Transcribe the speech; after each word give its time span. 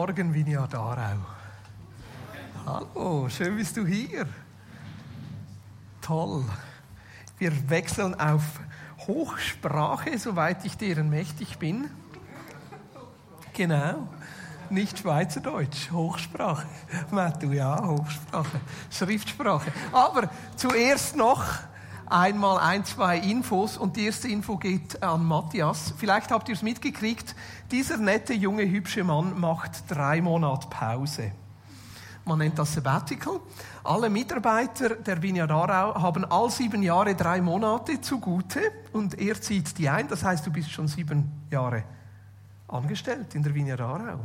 Morgen, 0.00 0.32
Vinja 0.32 0.66
Darau. 0.66 1.18
Hallo, 2.64 3.28
schön 3.28 3.54
bist 3.54 3.76
du 3.76 3.86
hier. 3.86 4.26
Toll. 6.00 6.42
Wir 7.36 7.68
wechseln 7.68 8.18
auf 8.18 8.60
Hochsprache, 9.06 10.18
soweit 10.18 10.64
ich 10.64 10.78
deren 10.78 11.10
mächtig 11.10 11.58
bin. 11.58 11.90
Genau. 13.52 14.08
Nicht 14.70 15.00
Schweizerdeutsch, 15.00 15.90
Hochsprache. 15.90 16.66
Matthew, 17.10 17.52
ja, 17.52 17.86
Hochsprache. 17.86 18.58
Schriftsprache. 18.90 19.70
Aber 19.92 20.30
zuerst 20.56 21.14
noch 21.14 21.44
einmal 22.10 22.58
ein, 22.58 22.84
zwei 22.84 23.18
Infos 23.18 23.76
und 23.76 23.96
die 23.96 24.06
erste 24.06 24.28
Info 24.28 24.56
geht 24.56 25.02
an 25.02 25.24
Matthias. 25.24 25.94
Vielleicht 25.96 26.30
habt 26.30 26.48
ihr 26.48 26.54
es 26.54 26.62
mitgekriegt, 26.62 27.34
dieser 27.70 27.96
nette, 27.96 28.34
junge, 28.34 28.68
hübsche 28.68 29.04
Mann 29.04 29.38
macht 29.38 29.84
drei 29.88 30.20
Monate 30.20 30.66
Pause. 30.68 31.32
Man 32.24 32.38
nennt 32.38 32.58
das 32.58 32.74
Sabbatical. 32.74 33.40
Alle 33.82 34.10
Mitarbeiter 34.10 34.96
der 34.96 35.22
Vineyard 35.22 35.50
Aarau 35.50 36.00
haben 36.00 36.24
all 36.26 36.50
sieben 36.50 36.82
Jahre 36.82 37.14
drei 37.14 37.40
Monate 37.40 38.00
zugute 38.00 38.60
und 38.92 39.18
er 39.18 39.40
zieht 39.40 39.78
die 39.78 39.88
ein. 39.88 40.06
Das 40.06 40.22
heißt, 40.22 40.46
du 40.46 40.52
bist 40.52 40.70
schon 40.70 40.86
sieben 40.86 41.30
Jahre 41.50 41.84
angestellt 42.68 43.34
in 43.34 43.42
der 43.42 43.54
Vineyard 43.54 43.80
Aarau. 43.80 44.20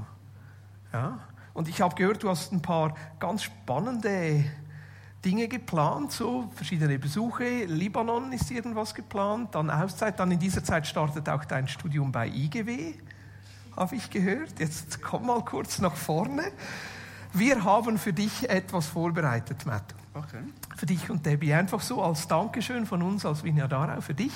Ja. 0.91 1.19
Und 1.53 1.69
ich 1.69 1.81
habe 1.81 1.95
gehört, 1.95 2.21
du 2.21 2.29
hast 2.29 2.51
ein 2.51 2.61
paar 2.61 2.95
ganz 3.17 3.43
spannende 3.43 4.43
Dinge 5.25 5.47
geplant, 5.47 6.11
so 6.11 6.47
verschiedene 6.53 6.99
Besuche. 6.99 7.65
Libanon 7.65 8.31
ist 8.31 8.51
irgendwas 8.51 8.93
geplant, 8.93 9.55
dann 9.55 9.71
Auszeit, 9.71 10.19
dann 10.19 10.29
in 10.31 10.39
dieser 10.39 10.63
Zeit 10.63 10.85
startet 10.85 11.27
auch 11.27 11.43
dein 11.45 11.67
Studium 11.67 12.11
bei 12.11 12.27
IGW, 12.27 12.93
habe 13.75 13.95
ich 13.95 14.11
gehört. 14.11 14.59
Jetzt 14.59 15.01
komm 15.01 15.25
mal 15.25 15.43
kurz 15.43 15.79
nach 15.79 15.95
vorne. 15.95 16.43
Wir 17.33 17.63
haben 17.63 17.97
für 17.97 18.13
dich 18.13 18.49
etwas 18.49 18.87
vorbereitet, 18.87 19.65
Matt. 19.65 19.95
Okay. 20.13 20.43
Für 20.77 20.85
dich 20.85 21.09
und 21.09 21.25
Debbie. 21.25 21.53
Einfach 21.53 21.81
so 21.81 22.01
als 22.03 22.27
Dankeschön 22.27 22.85
von 22.85 23.01
uns 23.01 23.25
als 23.25 23.43
Vinyadarau 23.43 23.99
für 24.01 24.13
dich 24.13 24.33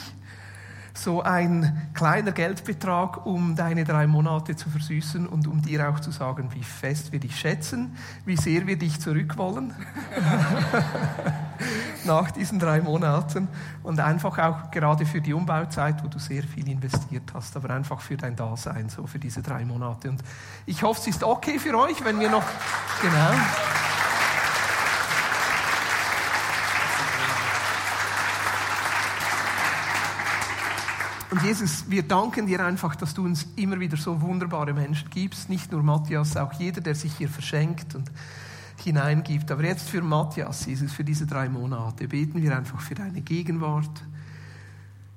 so 0.93 1.21
ein 1.21 1.89
kleiner 1.93 2.31
Geldbetrag, 2.31 3.25
um 3.25 3.55
deine 3.55 3.83
drei 3.83 4.07
Monate 4.07 4.55
zu 4.55 4.69
versüßen 4.69 5.27
und 5.27 5.47
um 5.47 5.61
dir 5.61 5.89
auch 5.89 5.99
zu 5.99 6.11
sagen, 6.11 6.49
wie 6.53 6.63
fest 6.63 7.11
wir 7.11 7.19
dich 7.19 7.37
schätzen, 7.37 7.95
wie 8.25 8.37
sehr 8.37 8.67
wir 8.67 8.77
dich 8.77 8.99
zurückwollen 8.99 9.73
nach 12.05 12.31
diesen 12.31 12.59
drei 12.59 12.81
Monaten 12.81 13.47
und 13.83 13.99
einfach 13.99 14.37
auch 14.37 14.71
gerade 14.71 15.05
für 15.05 15.21
die 15.21 15.33
Umbauzeit, 15.33 16.03
wo 16.03 16.07
du 16.07 16.19
sehr 16.19 16.43
viel 16.43 16.69
investiert 16.69 17.31
hast, 17.33 17.55
aber 17.55 17.69
einfach 17.71 18.01
für 18.01 18.17
dein 18.17 18.35
Dasein, 18.35 18.89
so 18.89 19.05
für 19.07 19.19
diese 19.19 19.41
drei 19.41 19.65
Monate. 19.65 20.09
Und 20.09 20.23
ich 20.65 20.83
hoffe, 20.83 21.01
es 21.01 21.07
ist 21.07 21.23
okay 21.23 21.59
für 21.59 21.77
euch, 21.77 22.03
wenn 22.03 22.19
wir 22.19 22.29
noch, 22.29 22.45
genau. 23.01 23.31
Und 31.31 31.43
Jesus, 31.43 31.85
wir 31.87 32.01
danken 32.03 32.47
dir 32.47 32.65
einfach, 32.65 32.95
dass 32.95 33.13
du 33.13 33.23
uns 33.23 33.45
immer 33.55 33.79
wieder 33.79 33.97
so 33.97 34.19
wunderbare 34.19 34.73
Menschen 34.73 35.11
gibst. 35.11 35.47
Nicht 35.47 35.71
nur 35.71 35.83
Matthias, 35.83 36.35
auch 36.35 36.53
jeder, 36.53 36.81
der 36.81 36.95
sich 36.95 37.13
hier 37.15 37.29
verschenkt 37.29 37.93
und 37.93 38.09
hineingibt. 38.83 39.51
Aber 39.51 39.63
jetzt 39.63 39.89
für 39.89 40.01
Matthias, 40.01 40.65
Jesus, 40.65 40.91
für 40.91 41.03
diese 41.03 41.27
drei 41.27 41.47
Monate 41.47 42.07
beten 42.07 42.41
wir 42.41 42.57
einfach 42.57 42.79
für 42.81 42.95
deine 42.95 43.21
Gegenwart, 43.21 44.03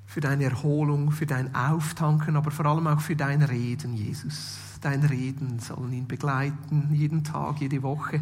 für 0.05 0.21
deine 0.21 0.45
Erholung, 0.45 1.13
für 1.13 1.25
dein 1.25 1.55
Auftanken, 1.55 2.37
aber 2.37 2.51
vor 2.51 2.67
allem 2.67 2.89
auch 2.89 3.01
für 3.01 3.17
dein 3.17 3.41
Reden, 3.41 3.95
Jesus. 3.95 4.59
Dein 4.83 5.05
Reden 5.05 5.61
sollen 5.61 5.95
ihn 5.95 6.07
begleiten, 6.07 6.91
jeden 6.93 7.25
Tag, 7.25 7.61
jede 7.61 7.83
Woche. 7.83 8.21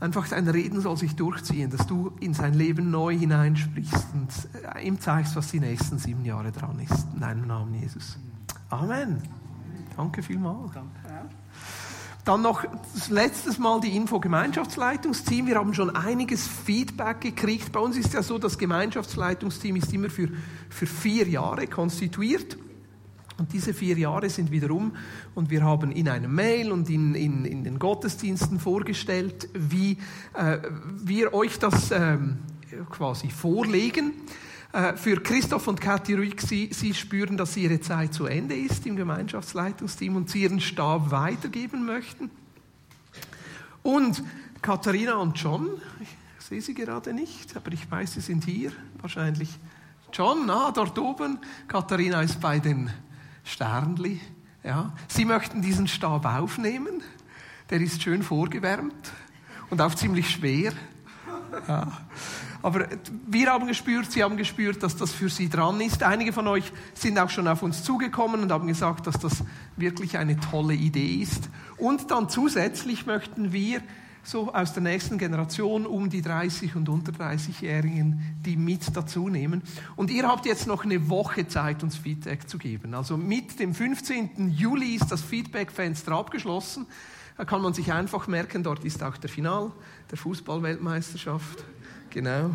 Einfach 0.00 0.28
dein 0.28 0.48
Reden 0.48 0.80
soll 0.80 0.96
sich 0.96 1.16
durchziehen, 1.16 1.70
dass 1.70 1.86
du 1.86 2.12
in 2.20 2.34
sein 2.34 2.54
Leben 2.54 2.90
neu 2.90 3.16
hineinsprichst 3.16 4.06
und 4.12 4.28
äh, 4.74 4.86
ihm 4.86 5.00
zeigst, 5.00 5.36
was 5.36 5.50
die 5.50 5.60
nächsten 5.60 5.98
sieben 5.98 6.24
Jahre 6.24 6.52
dran 6.52 6.78
ist. 6.80 7.06
In 7.14 7.20
deinem 7.20 7.46
Namen, 7.46 7.74
Jesus. 7.74 8.18
Amen. 8.70 9.22
Danke 9.96 10.22
vielmals. 10.22 10.72
Dann 12.24 12.40
noch 12.40 12.64
das 12.94 13.10
letztes 13.10 13.58
Mal 13.58 13.80
die 13.80 13.94
Info 13.94 14.18
Gemeinschaftsleitungsteam. 14.18 15.46
Wir 15.46 15.56
haben 15.56 15.74
schon 15.74 15.94
einiges 15.94 16.48
Feedback 16.48 17.20
gekriegt. 17.20 17.70
Bei 17.70 17.80
uns 17.80 17.96
ist 17.96 18.14
ja 18.14 18.22
so, 18.22 18.38
das 18.38 18.56
Gemeinschaftsleitungsteam 18.56 19.76
ist 19.76 19.92
immer 19.92 20.08
für, 20.08 20.28
für 20.70 20.86
vier 20.86 21.28
Jahre 21.28 21.66
konstituiert. 21.66 22.56
Und 23.36 23.52
diese 23.52 23.74
vier 23.74 23.98
Jahre 23.98 24.30
sind 24.30 24.50
wieder 24.50 24.70
um 24.70 24.94
und 25.34 25.50
wir 25.50 25.64
haben 25.64 25.90
in 25.90 26.08
einem 26.08 26.32
Mail 26.34 26.70
und 26.70 26.88
in, 26.88 27.14
in, 27.14 27.44
in 27.44 27.64
den 27.64 27.78
Gottesdiensten 27.80 28.60
vorgestellt, 28.60 29.48
wie 29.54 29.98
äh, 30.34 30.58
wir 31.02 31.34
euch 31.34 31.58
das 31.58 31.90
ähm, 31.90 32.38
quasi 32.90 33.30
vorlegen. 33.30 34.12
Äh, 34.72 34.96
für 34.96 35.20
Christoph 35.20 35.66
und 35.66 35.80
Kathi 35.80 36.14
Ruhig, 36.14 36.40
sie, 36.40 36.70
sie 36.72 36.94
spüren, 36.94 37.36
dass 37.36 37.56
ihre 37.56 37.80
Zeit 37.80 38.14
zu 38.14 38.26
Ende 38.26 38.54
ist 38.54 38.86
im 38.86 38.94
Gemeinschaftsleitungsteam 38.94 40.14
und 40.14 40.30
sie 40.30 40.42
ihren 40.42 40.60
Stab 40.60 41.10
weitergeben 41.10 41.86
möchten. 41.86 42.30
Und 43.82 44.22
Katharina 44.62 45.16
und 45.16 45.36
John, 45.38 45.68
ich 46.00 46.08
sehe 46.38 46.60
sie 46.60 46.74
gerade 46.74 47.12
nicht, 47.12 47.56
aber 47.56 47.72
ich 47.72 47.90
weiß, 47.90 48.14
sie 48.14 48.20
sind 48.20 48.44
hier, 48.44 48.72
wahrscheinlich 49.00 49.50
John, 50.12 50.48
ah, 50.48 50.70
dort 50.72 50.96
oben. 50.98 51.38
Katharina 51.66 52.22
ist 52.22 52.40
bei 52.40 52.60
den 52.60 52.90
Sternli. 53.44 54.20
Ja. 54.64 54.92
Sie 55.08 55.24
möchten 55.24 55.62
diesen 55.62 55.86
Stab 55.86 56.24
aufnehmen. 56.24 57.02
Der 57.70 57.80
ist 57.80 58.02
schön 58.02 58.22
vorgewärmt 58.22 59.12
und 59.70 59.80
auch 59.80 59.94
ziemlich 59.94 60.30
schwer. 60.30 60.72
Ja. 61.68 61.92
Aber 62.62 62.88
wir 63.26 63.50
haben 63.50 63.66
gespürt, 63.66 64.10
Sie 64.10 64.22
haben 64.22 64.38
gespürt, 64.38 64.82
dass 64.82 64.96
das 64.96 65.12
für 65.12 65.28
Sie 65.28 65.50
dran 65.50 65.80
ist. 65.82 66.02
Einige 66.02 66.32
von 66.32 66.46
euch 66.46 66.72
sind 66.94 67.18
auch 67.18 67.28
schon 67.28 67.46
auf 67.46 67.62
uns 67.62 67.84
zugekommen 67.84 68.40
und 68.40 68.50
haben 68.50 68.66
gesagt, 68.66 69.06
dass 69.06 69.18
das 69.18 69.44
wirklich 69.76 70.16
eine 70.16 70.40
tolle 70.40 70.72
Idee 70.72 71.16
ist. 71.16 71.50
Und 71.76 72.10
dann 72.10 72.30
zusätzlich 72.30 73.04
möchten 73.04 73.52
wir 73.52 73.82
so 74.24 74.52
aus 74.52 74.72
der 74.72 74.82
nächsten 74.82 75.18
Generation 75.18 75.86
um 75.86 76.08
die 76.08 76.22
30 76.22 76.74
und 76.76 76.88
unter 76.88 77.12
30-Jährigen, 77.12 78.20
die 78.44 78.56
mit 78.56 78.96
dazu 78.96 79.28
nehmen. 79.28 79.62
Und 79.96 80.10
ihr 80.10 80.26
habt 80.26 80.46
jetzt 80.46 80.66
noch 80.66 80.84
eine 80.84 81.08
Woche 81.08 81.46
Zeit, 81.46 81.82
uns 81.82 81.96
Feedback 81.96 82.48
zu 82.48 82.58
geben. 82.58 82.94
Also 82.94 83.16
mit 83.16 83.60
dem 83.60 83.74
15. 83.74 84.50
Juli 84.50 84.94
ist 84.96 85.12
das 85.12 85.22
Feedback-Fenster 85.22 86.12
abgeschlossen. 86.12 86.86
Da 87.36 87.44
kann 87.44 87.62
man 87.62 87.74
sich 87.74 87.92
einfach 87.92 88.26
merken, 88.26 88.62
dort 88.62 88.84
ist 88.84 89.02
auch 89.02 89.16
der 89.16 89.28
Final 89.28 89.72
der 90.10 90.18
Fußballweltmeisterschaft. 90.18 91.64
Genau. 92.10 92.54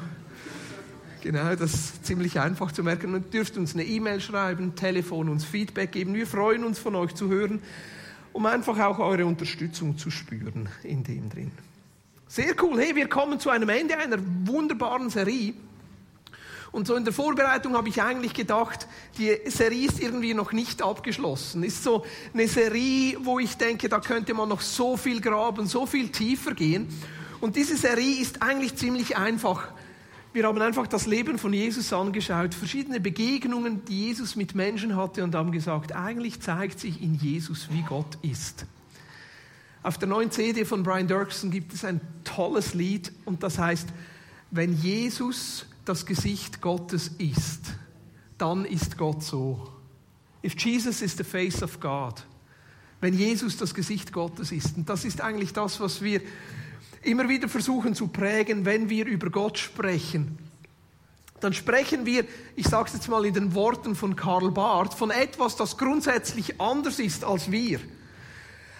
Genau, 1.21 1.53
das 1.53 1.73
ist 1.73 2.05
ziemlich 2.05 2.39
einfach 2.39 2.71
zu 2.71 2.81
merken. 2.81 3.13
Und 3.13 3.33
dürft 3.33 3.57
uns 3.57 3.73
eine 3.73 3.83
E-Mail 3.83 4.21
schreiben, 4.21 4.75
Telefon, 4.75 5.29
uns 5.29 5.43
Feedback 5.43 5.91
geben. 5.91 6.13
Wir 6.13 6.25
freuen 6.25 6.63
uns, 6.63 6.79
von 6.79 6.95
euch 6.95 7.13
zu 7.13 7.27
hören 7.27 7.61
um 8.33 8.45
einfach 8.45 8.79
auch 8.79 8.99
eure 8.99 9.25
Unterstützung 9.25 9.97
zu 9.97 10.11
spüren 10.11 10.69
in 10.83 11.03
dem 11.03 11.29
drin. 11.29 11.51
Sehr 12.27 12.53
cool. 12.61 12.79
Hey, 12.79 12.95
wir 12.95 13.09
kommen 13.09 13.39
zu 13.39 13.49
einem 13.49 13.69
Ende 13.69 13.97
einer 13.97 14.17
wunderbaren 14.45 15.09
Serie. 15.09 15.53
Und 16.71 16.85
so 16.85 16.95
in 16.95 17.03
der 17.03 17.13
Vorbereitung 17.13 17.73
habe 17.75 17.89
ich 17.89 18.01
eigentlich 18.01 18.33
gedacht, 18.33 18.87
die 19.17 19.35
Serie 19.49 19.87
ist 19.87 19.99
irgendwie 19.99 20.35
noch 20.35 20.51
nicht 20.51 20.83
abgeschlossen. 20.83 21.63
Ist 21.63 21.83
so 21.83 22.05
eine 22.33 22.47
Serie, 22.47 23.17
wo 23.21 23.39
ich 23.39 23.57
denke, 23.57 23.89
da 23.89 23.99
könnte 23.99 24.35
man 24.35 24.49
noch 24.49 24.61
so 24.61 24.95
viel 24.95 25.21
graben, 25.21 25.65
so 25.65 25.87
viel 25.87 26.09
tiefer 26.09 26.53
gehen. 26.53 26.87
Und 27.41 27.55
diese 27.55 27.75
Serie 27.75 28.21
ist 28.21 28.43
eigentlich 28.43 28.75
ziemlich 28.75 29.17
einfach 29.17 29.69
wir 30.31 30.45
haben 30.45 30.61
einfach 30.61 30.85
das 30.85 31.07
Leben 31.07 31.39
von 31.39 31.53
Jesus 31.53 31.91
angeschaut, 31.91 32.53
verschiedene 32.53 32.99
Begegnungen, 32.99 33.83
die 33.85 34.07
Jesus 34.07 34.35
mit 34.35 34.53
Menschen 34.53 34.95
hatte 34.95 35.23
und 35.23 35.33
haben 35.33 35.51
gesagt, 35.51 35.93
eigentlich 35.95 36.39
zeigt 36.39 36.79
sich 36.79 37.01
in 37.01 37.15
Jesus, 37.15 37.67
wie 37.71 37.81
Gott 37.81 38.17
ist. 38.21 38.65
Auf 39.81 39.97
der 39.97 40.07
neuen 40.07 40.29
CD 40.29 40.65
von 40.65 40.83
Brian 40.83 41.07
Dirksen 41.07 41.51
gibt 41.51 41.73
es 41.73 41.83
ein 41.83 42.01
tolles 42.23 42.73
Lied 42.73 43.11
und 43.25 43.43
das 43.43 43.57
heißt, 43.57 43.87
wenn 44.51 44.73
Jesus 44.73 45.65
das 45.85 46.05
Gesicht 46.05 46.61
Gottes 46.61 47.11
ist, 47.17 47.73
dann 48.37 48.65
ist 48.65 48.97
Gott 48.97 49.23
so. 49.23 49.67
If 50.43 50.55
Jesus 50.57 51.01
is 51.01 51.17
the 51.17 51.23
face 51.23 51.63
of 51.63 51.79
God. 51.79 52.25
Wenn 53.01 53.13
Jesus 53.13 53.57
das 53.57 53.73
Gesicht 53.73 54.11
Gottes 54.11 54.51
ist. 54.51 54.77
Und 54.77 54.89
das 54.89 55.05
ist 55.05 55.21
eigentlich 55.21 55.53
das, 55.53 55.79
was 55.79 56.01
wir 56.01 56.21
immer 57.03 57.29
wieder 57.29 57.49
versuchen 57.49 57.95
zu 57.95 58.07
prägen, 58.07 58.65
wenn 58.65 58.89
wir 58.89 59.05
über 59.05 59.29
Gott 59.29 59.57
sprechen. 59.57 60.37
Dann 61.39 61.53
sprechen 61.53 62.05
wir, 62.05 62.25
ich 62.55 62.67
sage 62.67 62.87
es 62.87 62.93
jetzt 62.93 63.07
mal 63.07 63.25
in 63.25 63.33
den 63.33 63.53
Worten 63.53 63.95
von 63.95 64.15
Karl 64.15 64.51
Barth, 64.51 64.93
von 64.93 65.09
etwas, 65.09 65.55
das 65.55 65.77
grundsätzlich 65.77 66.59
anders 66.59 66.99
ist 66.99 67.23
als 67.23 67.51
wir. 67.51 67.79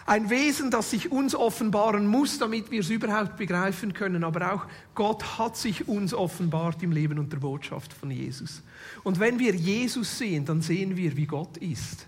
Ein 0.06 0.32
Wesen, 0.32 0.72
das 0.72 0.90
sich 0.90 1.12
uns 1.12 1.36
offenbaren 1.36 2.08
muss, 2.08 2.40
damit 2.40 2.72
wir 2.72 2.80
es 2.80 2.90
überhaupt 2.90 3.38
begreifen 3.38 3.94
können. 3.94 4.24
Aber 4.24 4.54
auch 4.54 4.66
Gott 4.96 5.38
hat 5.38 5.56
sich 5.56 5.88
uns 5.88 6.16
offenbart 6.16 6.82
im 6.82 6.92
Leben 6.92 7.20
und 7.20 7.32
der 7.32 7.38
Botschaft 7.38 7.94
von 7.94 8.10
Jesus. 8.10 8.64
Und 9.04 9.20
wenn 9.20 9.38
wir 9.38 9.54
Jesus 9.54 10.18
sehen, 10.18 10.46
dann 10.46 10.62
sehen 10.62 10.98
wir, 10.98 11.16
wie 11.16 11.28
Gott 11.28 11.58
ist. 11.58 12.08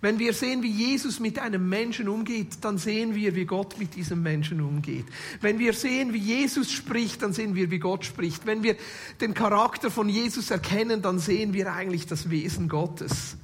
Wenn 0.00 0.18
wir 0.18 0.32
sehen, 0.32 0.62
wie 0.62 0.70
Jesus 0.70 1.20
mit 1.20 1.38
einem 1.38 1.68
Menschen 1.68 2.08
umgeht, 2.08 2.58
dann 2.62 2.78
sehen 2.78 3.14
wir, 3.14 3.34
wie 3.34 3.44
Gott 3.44 3.78
mit 3.78 3.94
diesem 3.94 4.22
Menschen 4.22 4.60
umgeht. 4.60 5.06
Wenn 5.40 5.58
wir 5.58 5.72
sehen, 5.72 6.12
wie 6.12 6.18
Jesus 6.18 6.72
spricht, 6.72 7.22
dann 7.22 7.32
sehen 7.32 7.54
wir, 7.54 7.70
wie 7.70 7.78
Gott 7.78 8.04
spricht. 8.04 8.46
Wenn 8.46 8.62
wir 8.62 8.76
den 9.20 9.34
Charakter 9.34 9.90
von 9.90 10.08
Jesus 10.08 10.50
erkennen, 10.50 11.02
dann 11.02 11.18
sehen 11.18 11.52
wir 11.52 11.72
eigentlich 11.72 12.06
das 12.06 12.30
Wesen 12.30 12.68
Gottes. 12.68 13.36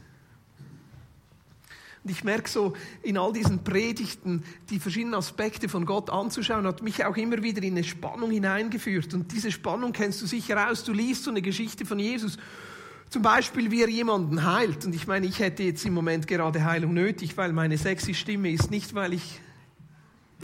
Und 2.03 2.11
ich 2.11 2.25
merke 2.25 2.49
so 2.49 2.73
in 3.03 3.19
all 3.19 3.33
diesen 3.33 3.63
Predigten, 3.63 4.43
die 4.71 4.81
verschiedenen 4.81 5.15
Aspekte 5.15 5.69
von 5.69 5.85
Gott 5.85 6.09
anzuschauen, 6.09 6.67
hat 6.67 6.83
mich 6.83 7.05
auch 7.05 7.17
immer 7.17 7.43
wieder 7.43 7.63
in 7.63 7.75
eine 7.75 7.85
Spannung 7.85 8.31
hineingeführt. 8.31 9.13
Und 9.13 9.33
diese 9.33 9.53
Spannung 9.53 9.93
kennst 9.93 10.23
du 10.23 10.27
sicher 10.27 10.71
aus. 10.71 10.83
Du 10.83 10.93
liest 10.93 11.25
so 11.25 11.31
eine 11.31 11.43
Geschichte 11.43 11.85
von 11.85 11.99
Jesus 11.99 12.39
zum 13.11 13.23
Beispiel, 13.23 13.73
wie 13.73 13.83
er 13.83 13.89
jemanden 13.89 14.45
heilt. 14.45 14.87
Und 14.87 14.95
ich 14.95 15.09
meine, 15.09 15.27
ich 15.27 15.41
hätte 15.41 15.65
jetzt 15.65 15.85
im 15.85 15.95
Moment 15.95 16.29
gerade 16.29 16.65
Heilung 16.65 16.95
nötig, 16.95 17.37
weil 17.37 17.53
meine 17.53 17.77
sexy 17.77 18.15
Stimme 18.15 18.53
ist 18.53 18.71
nicht, 18.71 18.95
weil 18.95 19.13
ich, 19.13 19.41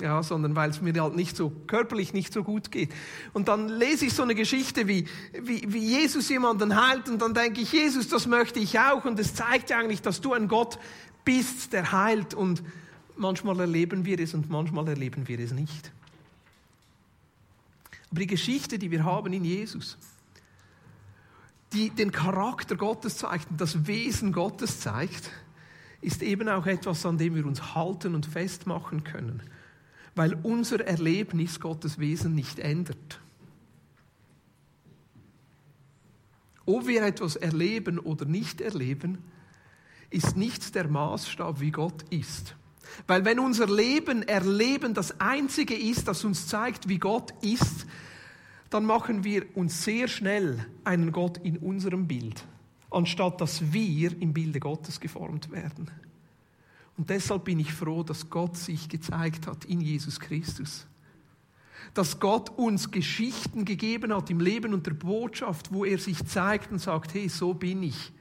ja, 0.00 0.20
sondern 0.24 0.56
weil 0.56 0.70
es 0.70 0.82
mir 0.82 0.92
halt 1.00 1.14
nicht 1.14 1.36
so 1.36 1.50
körperlich 1.68 2.12
nicht 2.12 2.32
so 2.32 2.42
gut 2.42 2.72
geht. 2.72 2.90
Und 3.32 3.46
dann 3.46 3.68
lese 3.68 4.06
ich 4.06 4.14
so 4.14 4.24
eine 4.24 4.34
Geschichte, 4.34 4.88
wie, 4.88 5.06
wie, 5.40 5.62
wie 5.72 5.78
Jesus 5.78 6.28
jemanden 6.28 6.74
heilt 6.74 7.08
und 7.08 7.22
dann 7.22 7.34
denke 7.34 7.60
ich, 7.60 7.72
Jesus, 7.72 8.08
das 8.08 8.26
möchte 8.26 8.58
ich 8.58 8.80
auch. 8.80 9.04
Und 9.04 9.20
es 9.20 9.34
zeigt 9.34 9.70
eigentlich, 9.70 10.02
dass 10.02 10.20
du 10.20 10.32
ein 10.32 10.48
Gott 10.48 10.80
bist, 11.24 11.72
der 11.72 11.92
heilt. 11.92 12.34
Und 12.34 12.64
manchmal 13.16 13.60
erleben 13.60 14.04
wir 14.04 14.18
es 14.18 14.34
und 14.34 14.50
manchmal 14.50 14.88
erleben 14.88 15.28
wir 15.28 15.38
es 15.38 15.52
nicht. 15.52 15.92
Aber 18.10 18.18
die 18.18 18.26
Geschichte, 18.26 18.76
die 18.76 18.90
wir 18.90 19.04
haben 19.04 19.32
in 19.32 19.44
Jesus, 19.44 19.96
die 21.76 21.90
den 21.90 22.10
Charakter 22.10 22.74
Gottes 22.74 23.18
zeigt 23.18 23.50
und 23.50 23.60
das 23.60 23.86
Wesen 23.86 24.32
Gottes 24.32 24.80
zeigt, 24.80 25.30
ist 26.00 26.22
eben 26.22 26.48
auch 26.48 26.66
etwas, 26.66 27.04
an 27.04 27.18
dem 27.18 27.34
wir 27.34 27.44
uns 27.44 27.74
halten 27.74 28.14
und 28.14 28.24
festmachen 28.24 29.04
können, 29.04 29.42
weil 30.14 30.38
unser 30.42 30.80
Erlebnis 30.80 31.60
Gottes 31.60 31.98
Wesen 31.98 32.34
nicht 32.34 32.58
ändert. 32.58 33.20
Ob 36.64 36.86
wir 36.86 37.04
etwas 37.04 37.36
erleben 37.36 37.98
oder 37.98 38.24
nicht 38.24 38.62
erleben, 38.62 39.18
ist 40.08 40.36
nicht 40.36 40.74
der 40.74 40.88
Maßstab, 40.88 41.60
wie 41.60 41.72
Gott 41.72 42.04
ist. 42.08 42.56
Weil 43.06 43.24
wenn 43.26 43.38
unser 43.38 43.66
Leben, 43.66 44.22
Erleben 44.22 44.94
das 44.94 45.20
Einzige 45.20 45.74
ist, 45.74 46.08
das 46.08 46.24
uns 46.24 46.46
zeigt, 46.46 46.88
wie 46.88 46.98
Gott 46.98 47.34
ist, 47.42 47.86
dann 48.70 48.84
machen 48.84 49.24
wir 49.24 49.44
uns 49.56 49.84
sehr 49.84 50.08
schnell 50.08 50.64
einen 50.84 51.12
Gott 51.12 51.38
in 51.38 51.58
unserem 51.58 52.06
Bild, 52.06 52.44
anstatt 52.90 53.40
dass 53.40 53.72
wir 53.72 54.20
im 54.20 54.32
Bilde 54.32 54.60
Gottes 54.60 55.00
geformt 55.00 55.50
werden. 55.50 55.90
Und 56.96 57.10
deshalb 57.10 57.44
bin 57.44 57.60
ich 57.60 57.72
froh, 57.72 58.02
dass 58.02 58.30
Gott 58.30 58.56
sich 58.56 58.88
gezeigt 58.88 59.46
hat 59.46 59.64
in 59.66 59.80
Jesus 59.80 60.18
Christus. 60.18 60.86
Dass 61.94 62.18
Gott 62.18 62.50
uns 62.58 62.90
Geschichten 62.90 63.64
gegeben 63.64 64.14
hat 64.14 64.30
im 64.30 64.40
Leben 64.40 64.74
und 64.74 64.86
der 64.86 64.94
Botschaft, 64.94 65.72
wo 65.72 65.84
er 65.84 65.98
sich 65.98 66.24
zeigt 66.26 66.72
und 66.72 66.78
sagt, 66.78 67.14
hey, 67.14 67.28
so 67.28 67.54
bin 67.54 67.82
ich. 67.82 68.12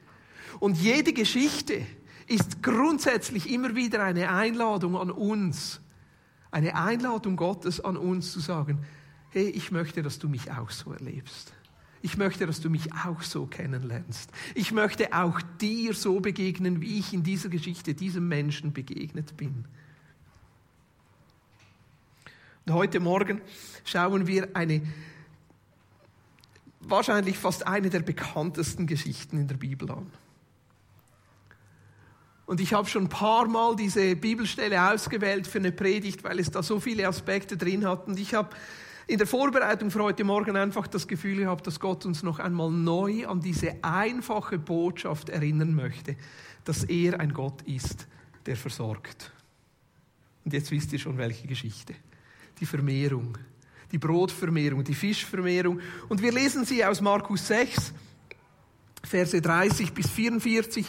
Und 0.60 0.76
jede 0.76 1.12
Geschichte 1.12 1.84
ist 2.26 2.62
grundsätzlich 2.62 3.50
immer 3.50 3.74
wieder 3.74 4.02
eine 4.04 4.30
Einladung 4.30 4.96
an 4.96 5.10
uns, 5.10 5.80
eine 6.50 6.74
Einladung 6.74 7.36
Gottes 7.36 7.80
an 7.80 7.96
uns 7.96 8.32
zu 8.32 8.40
sagen, 8.40 8.84
hey, 9.36 9.50
ich 9.50 9.70
möchte, 9.70 10.02
dass 10.02 10.18
du 10.18 10.30
mich 10.30 10.50
auch 10.50 10.70
so 10.70 10.94
erlebst. 10.94 11.52
Ich 12.00 12.16
möchte, 12.16 12.46
dass 12.46 12.62
du 12.62 12.70
mich 12.70 12.94
auch 12.94 13.20
so 13.20 13.44
kennenlernst. 13.44 14.30
Ich 14.54 14.72
möchte 14.72 15.12
auch 15.12 15.42
dir 15.60 15.92
so 15.92 16.20
begegnen, 16.20 16.80
wie 16.80 16.98
ich 16.98 17.12
in 17.12 17.22
dieser 17.22 17.50
Geschichte 17.50 17.92
diesem 17.92 18.28
Menschen 18.28 18.72
begegnet 18.72 19.36
bin. 19.36 19.66
Und 22.64 22.72
heute 22.72 22.98
Morgen 22.98 23.42
schauen 23.84 24.26
wir 24.26 24.48
eine, 24.56 24.80
wahrscheinlich 26.80 27.36
fast 27.36 27.66
eine 27.66 27.90
der 27.90 28.00
bekanntesten 28.00 28.86
Geschichten 28.86 29.38
in 29.38 29.48
der 29.48 29.56
Bibel 29.56 29.90
an. 29.90 30.10
Und 32.46 32.62
ich 32.62 32.72
habe 32.72 32.88
schon 32.88 33.04
ein 33.04 33.10
paar 33.10 33.46
Mal 33.48 33.76
diese 33.76 34.16
Bibelstelle 34.16 34.90
ausgewählt 34.90 35.46
für 35.46 35.58
eine 35.58 35.72
Predigt, 35.72 36.24
weil 36.24 36.40
es 36.40 36.50
da 36.50 36.62
so 36.62 36.80
viele 36.80 37.06
Aspekte 37.06 37.58
drin 37.58 37.86
hat. 37.86 38.06
Und 38.06 38.18
ich 38.18 38.32
habe 38.32 38.48
in 39.06 39.18
der 39.18 39.26
Vorbereitung 39.26 39.90
für 39.90 40.02
heute 40.02 40.24
Morgen 40.24 40.56
einfach 40.56 40.88
das 40.88 41.06
Gefühl 41.06 41.38
gehabt, 41.38 41.66
dass 41.66 41.78
Gott 41.78 42.04
uns 42.06 42.22
noch 42.22 42.40
einmal 42.40 42.70
neu 42.70 43.26
an 43.26 43.40
diese 43.40 43.76
einfache 43.82 44.58
Botschaft 44.58 45.28
erinnern 45.28 45.74
möchte, 45.74 46.16
dass 46.64 46.82
er 46.84 47.20
ein 47.20 47.32
Gott 47.32 47.62
ist, 47.62 48.08
der 48.46 48.56
versorgt. 48.56 49.32
Und 50.44 50.52
jetzt 50.52 50.70
wisst 50.72 50.92
ihr 50.92 50.98
schon, 50.98 51.18
welche 51.18 51.46
Geschichte. 51.46 51.94
Die 52.58 52.66
Vermehrung, 52.66 53.38
die 53.92 53.98
Brotvermehrung, 53.98 54.82
die 54.82 54.94
Fischvermehrung. 54.94 55.80
Und 56.08 56.20
wir 56.20 56.32
lesen 56.32 56.64
sie 56.64 56.84
aus 56.84 57.00
Markus 57.00 57.46
6, 57.46 57.92
Verse 59.04 59.40
30 59.40 59.92
bis 59.92 60.10
44. 60.10 60.84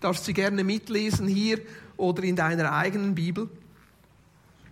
Darfst 0.00 0.28
du 0.28 0.34
gerne 0.34 0.62
mitlesen 0.62 1.26
hier 1.26 1.58
oder 1.96 2.22
in 2.22 2.36
deiner 2.36 2.72
eigenen 2.72 3.14
Bibel. 3.14 3.48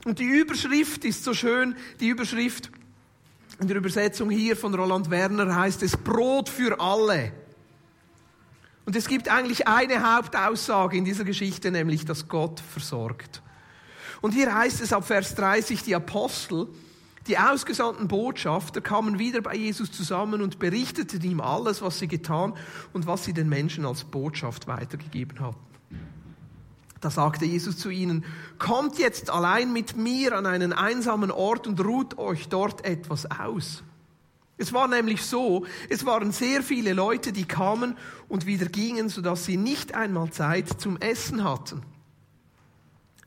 Und 0.05 0.19
die 0.19 0.25
Überschrift 0.25 1.05
ist 1.07 1.25
so 1.25 1.33
schön, 1.33 1.77
die 2.01 2.09
Überschrift 2.09 2.71
in 3.61 3.69
der 3.69 3.77
Übersetzung 3.77 4.31
hier 4.31 4.57
von 4.57 4.75
Roland 4.75 5.11
Werner 5.11 5.55
heißt 5.55 5.83
es 5.83 5.97
Brot 5.97 6.49
für 6.49 6.81
alle. 6.81 7.33
Und 8.87 8.97
es 8.97 9.07
gibt 9.07 9.29
eigentlich 9.29 9.69
eine 9.69 10.17
Hauptaussage 10.17 10.97
in 10.97 11.05
dieser 11.05 11.25
Geschichte, 11.25 11.71
nämlich, 11.71 12.05
dass 12.07 12.29
Gott 12.29 12.61
versorgt. 12.61 13.43
Und 14.23 14.33
hier 14.33 14.55
heißt 14.55 14.81
es 14.81 14.93
ab 14.93 15.07
Vers 15.07 15.35
30, 15.35 15.83
die 15.83 15.95
Apostel, 15.95 16.69
die 17.27 17.39
ausgesandten 17.39 18.09
Botschafter 18.09 18.81
kamen 18.81 19.19
wieder 19.19 19.43
bei 19.43 19.55
Jesus 19.55 19.93
zusammen 19.93 20.41
und 20.41 20.59
berichteten 20.59 21.23
ihm 21.23 21.41
alles, 21.41 21.83
was 21.83 21.99
sie 21.99 22.09
getan 22.09 22.55
und 22.95 23.07
was 23.07 23.25
sie 23.25 23.35
den 23.35 23.49
Menschen 23.49 23.85
als 23.85 24.05
Botschaft 24.05 24.67
weitergegeben 24.67 25.39
hatten. 25.41 25.70
Da 27.01 27.11
sagte 27.11 27.47
Jesus 27.47 27.79
zu 27.79 27.89
ihnen, 27.89 28.25
kommt 28.59 28.99
jetzt 28.99 29.31
allein 29.31 29.73
mit 29.73 29.97
mir 29.97 30.37
an 30.37 30.47
einen 30.47 30.73
einsamen 30.73 31.31
Ort 31.31 31.67
und 31.67 31.83
ruht 31.83 32.19
euch 32.19 32.49
dort 32.49 32.85
etwas 32.85 33.31
aus. 33.31 33.83
Es 34.59 34.75
war 34.75 34.89
nämlich 34.89 35.25
so, 35.25 35.65
es 35.89 36.05
waren 36.05 36.33
sehr 36.33 36.63
viele 36.63 36.93
Leute, 36.93 37.33
die 37.33 37.47
kamen 37.47 37.97
und 38.29 38.45
wieder 38.45 38.67
gingen, 38.67 39.09
sodass 39.09 39.47
sie 39.47 39.57
nicht 39.57 39.95
einmal 39.95 40.31
Zeit 40.31 40.69
zum 40.79 40.99
Essen 40.99 41.45
hatten. 41.45 41.83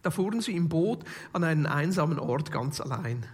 Da 0.03 0.11
fuhren 0.11 0.41
sie 0.41 0.55
im 0.55 0.69
Boot 0.69 0.99
an 1.31 1.43
einen 1.43 1.65
einsamen 1.65 2.19
Ort 2.19 2.51
ganz 2.51 2.79
allein. 2.79 3.25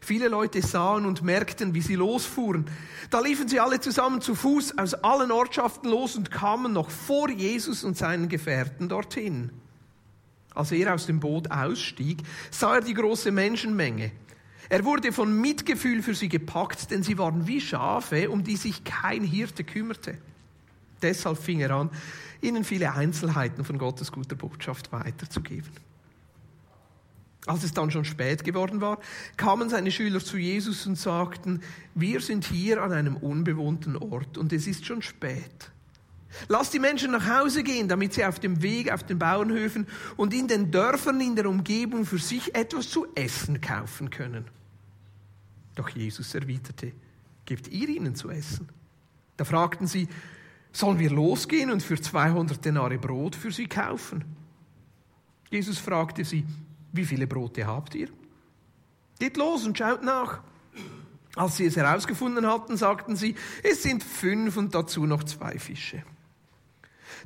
Viele 0.00 0.28
Leute 0.28 0.62
sahen 0.62 1.06
und 1.06 1.22
merkten, 1.22 1.74
wie 1.74 1.80
sie 1.80 1.94
losfuhren. 1.94 2.66
Da 3.10 3.20
liefen 3.20 3.48
sie 3.48 3.60
alle 3.60 3.80
zusammen 3.80 4.20
zu 4.20 4.34
Fuß 4.34 4.78
aus 4.78 4.94
allen 4.94 5.30
Ortschaften 5.30 5.90
los 5.90 6.16
und 6.16 6.30
kamen 6.30 6.72
noch 6.72 6.90
vor 6.90 7.30
Jesus 7.30 7.84
und 7.84 7.96
seinen 7.96 8.28
Gefährten 8.28 8.88
dorthin. 8.88 9.50
Als 10.54 10.72
er 10.72 10.94
aus 10.94 11.06
dem 11.06 11.20
Boot 11.20 11.50
ausstieg, 11.50 12.18
sah 12.50 12.76
er 12.76 12.80
die 12.80 12.94
große 12.94 13.30
Menschenmenge. 13.30 14.12
Er 14.68 14.84
wurde 14.84 15.12
von 15.12 15.40
Mitgefühl 15.40 16.02
für 16.02 16.14
sie 16.14 16.28
gepackt, 16.28 16.90
denn 16.90 17.02
sie 17.02 17.18
waren 17.18 17.46
wie 17.46 17.60
Schafe, 17.60 18.30
um 18.30 18.44
die 18.44 18.56
sich 18.56 18.84
kein 18.84 19.24
Hirte 19.24 19.64
kümmerte. 19.64 20.18
Deshalb 21.02 21.38
fing 21.38 21.60
er 21.60 21.72
an, 21.72 21.90
ihnen 22.40 22.64
viele 22.64 22.92
Einzelheiten 22.92 23.64
von 23.64 23.78
Gottes 23.78 24.12
guter 24.12 24.36
Botschaft 24.36 24.92
weiterzugeben. 24.92 25.70
Als 27.46 27.64
es 27.64 27.72
dann 27.72 27.90
schon 27.90 28.04
spät 28.04 28.44
geworden 28.44 28.80
war, 28.80 28.98
kamen 29.36 29.70
seine 29.70 29.90
Schüler 29.90 30.20
zu 30.20 30.36
Jesus 30.36 30.86
und 30.86 30.96
sagten, 30.96 31.62
wir 31.94 32.20
sind 32.20 32.44
hier 32.44 32.82
an 32.82 32.92
einem 32.92 33.16
unbewohnten 33.16 33.96
Ort 33.96 34.36
und 34.36 34.52
es 34.52 34.66
ist 34.66 34.84
schon 34.84 35.00
spät. 35.00 35.70
Lass 36.48 36.70
die 36.70 36.78
Menschen 36.78 37.10
nach 37.10 37.28
Hause 37.28 37.62
gehen, 37.62 37.88
damit 37.88 38.14
sie 38.14 38.24
auf 38.24 38.38
dem 38.38 38.62
Weg 38.62 38.92
auf 38.92 39.02
den 39.02 39.18
Bauernhöfen 39.18 39.86
und 40.16 40.32
in 40.32 40.48
den 40.48 40.70
Dörfern 40.70 41.20
in 41.20 41.34
der 41.34 41.46
Umgebung 41.46 42.04
für 42.06 42.18
sich 42.18 42.54
etwas 42.54 42.88
zu 42.88 43.06
essen 43.14 43.60
kaufen 43.60 44.10
können. 44.10 44.44
Doch 45.74 45.88
Jesus 45.88 46.34
erwiderte, 46.34 46.92
gebt 47.46 47.68
ihr 47.68 47.88
ihnen 47.88 48.14
zu 48.14 48.30
essen. 48.30 48.68
Da 49.36 49.44
fragten 49.44 49.86
sie, 49.86 50.08
sollen 50.72 50.98
wir 50.98 51.10
losgehen 51.10 51.70
und 51.70 51.82
für 51.82 52.00
200 52.00 52.64
Denare 52.64 52.98
Brot 52.98 53.34
für 53.34 53.50
sie 53.50 53.66
kaufen? 53.66 54.24
Jesus 55.50 55.78
fragte 55.78 56.24
sie, 56.24 56.44
wie 56.92 57.04
viele 57.04 57.26
Brote 57.26 57.66
habt 57.66 57.94
ihr? 57.94 58.08
Geht 59.18 59.36
los 59.36 59.64
und 59.66 59.76
schaut 59.76 60.02
nach. 60.02 60.40
Als 61.36 61.56
sie 61.56 61.66
es 61.66 61.76
herausgefunden 61.76 62.46
hatten, 62.46 62.76
sagten 62.76 63.16
sie, 63.16 63.36
es 63.62 63.82
sind 63.82 64.02
fünf 64.02 64.56
und 64.56 64.74
dazu 64.74 65.06
noch 65.06 65.22
zwei 65.24 65.58
Fische. 65.58 66.02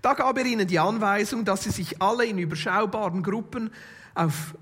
Da 0.03 0.13
gab 0.13 0.37
er 0.37 0.45
ihnen 0.45 0.67
die 0.67 0.79
Anweisung, 0.79 1.45
dass 1.45 1.65
sie 1.65 1.71
sich 1.71 2.03
alle 2.03 2.27
in 2.27 2.39
überschaubaren 2.39 3.23
Gruppen 3.23 3.71
auf, 4.15 4.55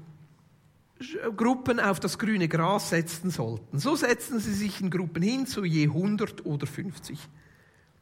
Gruppen 1.37 1.81
auf 1.81 1.99
das 1.99 2.19
grüne 2.19 2.47
Gras 2.49 2.91
setzen 2.91 3.31
sollten. 3.31 3.79
So 3.79 3.97
setzten 3.97 4.39
sie 4.39 4.55
sich 4.55 4.81
in 4.81 4.91
Gruppen 4.91 5.23
hin, 5.23 5.47
so 5.47 5.65
je 5.65 5.85
100 5.85 6.47
oder 6.47 6.67
50. 6.67 7.19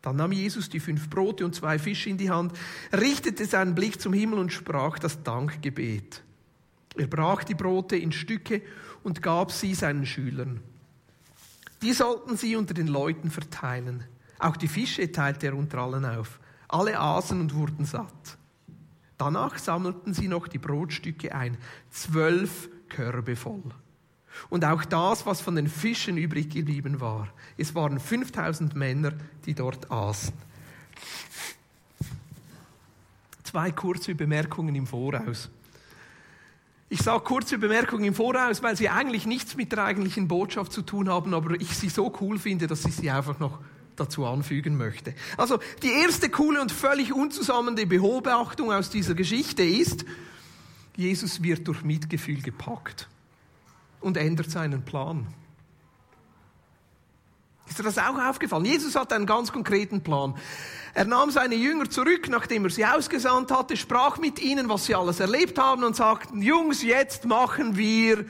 Dann 0.03 0.17
nahm 0.17 0.33
Jesus 0.33 0.69
die 0.69 0.81
fünf 0.81 1.09
Brote 1.09 1.45
und 1.45 1.55
zwei 1.55 1.79
Fische 1.79 2.11
in 2.11 2.19
die 2.19 2.31
Hand, 2.31 2.53
richtete 2.93 3.45
seinen 3.47 3.75
Blick 3.75 4.01
zum 4.01 4.13
Himmel 4.13 4.39
und 4.39 4.53
sprach 4.53 4.99
das 4.99 5.23
Dankgebet. 5.23 6.23
Er 6.97 7.07
brach 7.07 7.45
die 7.45 7.55
Brote 7.55 7.97
in 7.97 8.13
Stücke 8.13 8.63
und 9.03 9.23
gab 9.23 9.53
sie 9.53 9.75
seinen 9.75 10.07
Schülern. 10.07 10.61
Die 11.83 11.93
sollten 11.93 12.37
sie 12.37 12.57
unter 12.57 12.75
den 12.75 12.89
Leuten 12.89 13.31
verteilen. 13.31 14.05
Auch 14.39 14.57
die 14.57 14.69
Fische 14.69 15.11
teilte 15.13 15.47
er 15.47 15.55
unter 15.55 15.79
allen 15.79 16.05
auf. 16.05 16.41
Alle 16.69 16.99
aßen 16.99 17.41
und 17.41 17.55
wurden 17.55 17.85
satt. 17.85 18.39
Danach 19.19 19.59
sammelten 19.59 20.15
sie 20.15 20.29
noch 20.29 20.49
die 20.49 20.59
Brotstücke 20.59 21.35
ein, 21.35 21.59
zwölf 21.91 22.69
Körbe 22.89 23.37
voll. 23.37 23.63
Und 24.49 24.65
auch 24.65 24.85
das, 24.85 25.27
was 25.27 25.41
von 25.41 25.57
den 25.57 25.69
Fischen 25.69 26.17
übrig 26.17 26.51
geblieben 26.51 27.01
war. 27.01 27.29
Es 27.57 27.75
waren 27.75 27.99
5000 27.99 28.75
Männer, 28.75 29.13
die 29.45 29.55
dort 29.55 29.91
aßen. 29.91 30.33
Zwei 33.43 33.73
kurze 33.73 34.15
Bemerkungen 34.15 34.75
im 34.75 34.87
Voraus. 34.87 35.51
Ich 36.93 37.03
sage 37.03 37.23
kurze 37.23 37.57
Bemerkungen 37.57 38.05
im 38.05 38.15
Voraus, 38.15 38.65
weil 38.65 38.77
sie 38.77 38.89
eigentlich 38.89 39.25
nichts 39.25 39.55
mit 39.55 39.71
der 39.71 39.85
eigentlichen 39.85 40.27
Botschaft 40.27 40.73
zu 40.73 40.83
tun 40.83 41.09
haben, 41.09 41.35
aber 41.35 41.55
ich 41.61 41.77
sie 41.77 41.89
so 41.89 42.13
cool 42.21 42.37
finde, 42.37 42.67
dass 42.67 42.85
ich 42.85 42.97
sie 42.97 43.13
einfach 43.13 43.39
noch 43.39 43.61
dazu 43.95 44.27
anfügen 44.27 44.77
möchte. 44.77 45.15
Also 45.37 45.61
die 45.85 45.93
erste 45.93 46.29
coole 46.31 46.61
und 46.61 46.73
völlig 46.73 47.13
unzusammenhängende 47.13 47.87
Beobachtung 47.87 48.73
aus 48.73 48.91
dieser 48.91 49.15
Geschichte 49.15 49.63
ist, 49.63 50.05
Jesus 50.97 51.45
wird 51.45 51.69
durch 51.69 51.85
Mitgefühl 51.85 52.43
gepackt 52.43 53.09
und 54.01 54.17
ändert 54.17 54.51
seinen 54.51 54.83
Plan. 54.83 55.29
Ist 57.71 57.79
dir 57.79 57.85
das 57.85 57.99
auch 57.99 58.19
aufgefallen? 58.19 58.65
Jesus 58.65 58.97
hat 58.97 59.13
einen 59.13 59.27
ganz 59.27 59.53
konkreten 59.53 60.03
Plan. 60.03 60.35
Er 60.93 61.05
nahm 61.05 61.31
seine 61.31 61.55
Jünger 61.55 61.89
zurück, 61.89 62.29
nachdem 62.29 62.65
er 62.65 62.71
sie 62.71 62.85
ausgesandt 62.85 63.53
hatte, 63.53 63.77
sprach 63.77 64.19
mit 64.19 64.41
ihnen, 64.41 64.69
was 64.69 64.87
sie 64.87 64.97
alles 64.97 65.21
erlebt 65.21 65.57
haben 65.57 65.85
und 65.85 65.95
sagte, 65.95 66.37
Jungs, 66.37 66.83
jetzt 66.83 67.27
machen 67.27 67.77
wir 67.77 68.27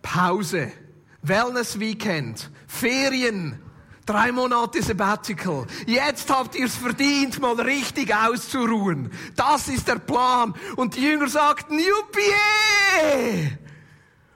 Pause, 0.00 0.72
Wellness 1.20 1.78
Weekend, 1.78 2.50
Ferien, 2.66 3.60
drei 4.06 4.32
Monate 4.32 4.82
Sabbatical. 4.82 5.66
Jetzt 5.84 6.30
habt 6.30 6.54
ihr 6.54 6.64
es 6.64 6.76
verdient, 6.76 7.38
mal 7.40 7.60
richtig 7.60 8.14
auszuruhen. 8.14 9.10
Das 9.36 9.68
ist 9.68 9.88
der 9.88 9.98
Plan. 9.98 10.54
Und 10.76 10.96
die 10.96 11.02
Jünger 11.02 11.28
sagten, 11.28 11.78
Juppie! 11.78 13.58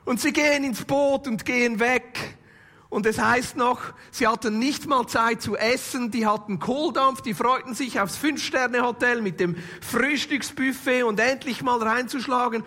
Und 0.04 0.20
sie 0.20 0.34
gehen 0.34 0.64
ins 0.64 0.84
Boot 0.84 1.26
und 1.26 1.46
gehen 1.46 1.80
weg. 1.80 2.36
Und 2.92 3.06
es 3.06 3.18
heißt 3.18 3.56
noch, 3.56 3.80
sie 4.10 4.26
hatten 4.26 4.58
nicht 4.58 4.86
mal 4.86 5.06
Zeit 5.06 5.40
zu 5.40 5.56
essen, 5.56 6.10
die 6.10 6.26
hatten 6.26 6.58
Kohldampf, 6.58 7.22
die 7.22 7.32
freuten 7.32 7.74
sich 7.74 7.98
aufs 7.98 8.18
Fünf-Sterne-Hotel 8.18 9.22
mit 9.22 9.40
dem 9.40 9.56
Frühstücksbuffet 9.80 11.02
und 11.04 11.18
endlich 11.18 11.62
mal 11.62 11.82
reinzuschlagen. 11.82 12.64